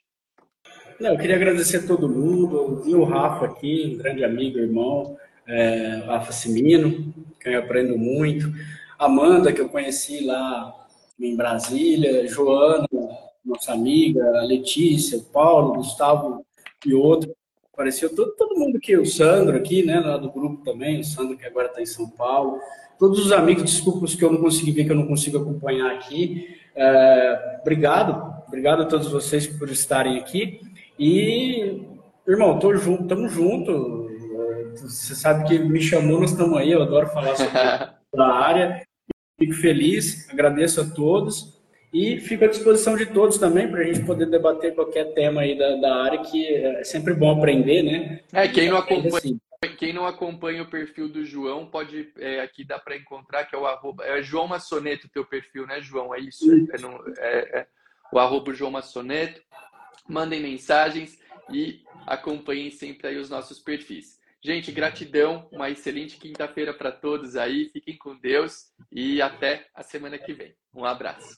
[1.00, 5.18] Não, eu queria agradecer a todo mundo, vi o Rafa aqui, um grande amigo, irmão,
[5.48, 8.52] é, Rafa Simino, que eu aprendo muito,
[8.98, 10.76] Amanda, que eu conheci lá
[11.20, 12.88] em Brasília, Joana,
[13.46, 16.46] nossa amiga, Letícia, o Paulo, Gustavo
[16.86, 17.34] e outro.
[17.74, 21.38] Apareceu todo, todo mundo aqui, o Sandro aqui, né, lá do grupo também, o Sandro
[21.38, 22.60] que agora está em São Paulo.
[23.00, 25.92] Todos os amigos, desculpa os que eu não consegui ver, que eu não consigo acompanhar
[25.94, 26.58] aqui.
[26.76, 30.60] É, obrigado, obrigado a todos vocês por estarem aqui.
[31.00, 31.82] E,
[32.28, 33.99] irmão, tô junto, tamo junto.
[34.76, 37.58] Você sabe que me chamou, nós estamos aí, eu adoro falar sobre
[38.18, 38.84] a área.
[39.40, 41.60] Fico feliz, agradeço a todos.
[41.92, 45.58] E fico à disposição de todos também para a gente poder debater qualquer tema aí
[45.58, 48.20] da, da, área, que é sempre bom aprender, né?
[48.32, 49.40] É, quem não acompanha, assim.
[49.76, 53.58] quem não acompanha o perfil do João, pode é, aqui dá para encontrar, que é
[53.58, 54.06] o arroba.
[54.06, 56.14] É João Massoneto teu perfil, né, João?
[56.14, 56.46] É isso.
[56.72, 57.68] É, não, é, é
[58.12, 59.42] o arroba João Massoneto.
[60.08, 61.18] Mandem mensagens
[61.52, 64.19] e acompanhem sempre aí os nossos perfis.
[64.42, 67.70] Gente, gratidão, uma excelente quinta-feira para todos aí.
[67.74, 70.56] Fiquem com Deus e até a semana que vem.
[70.74, 71.38] Um abraço.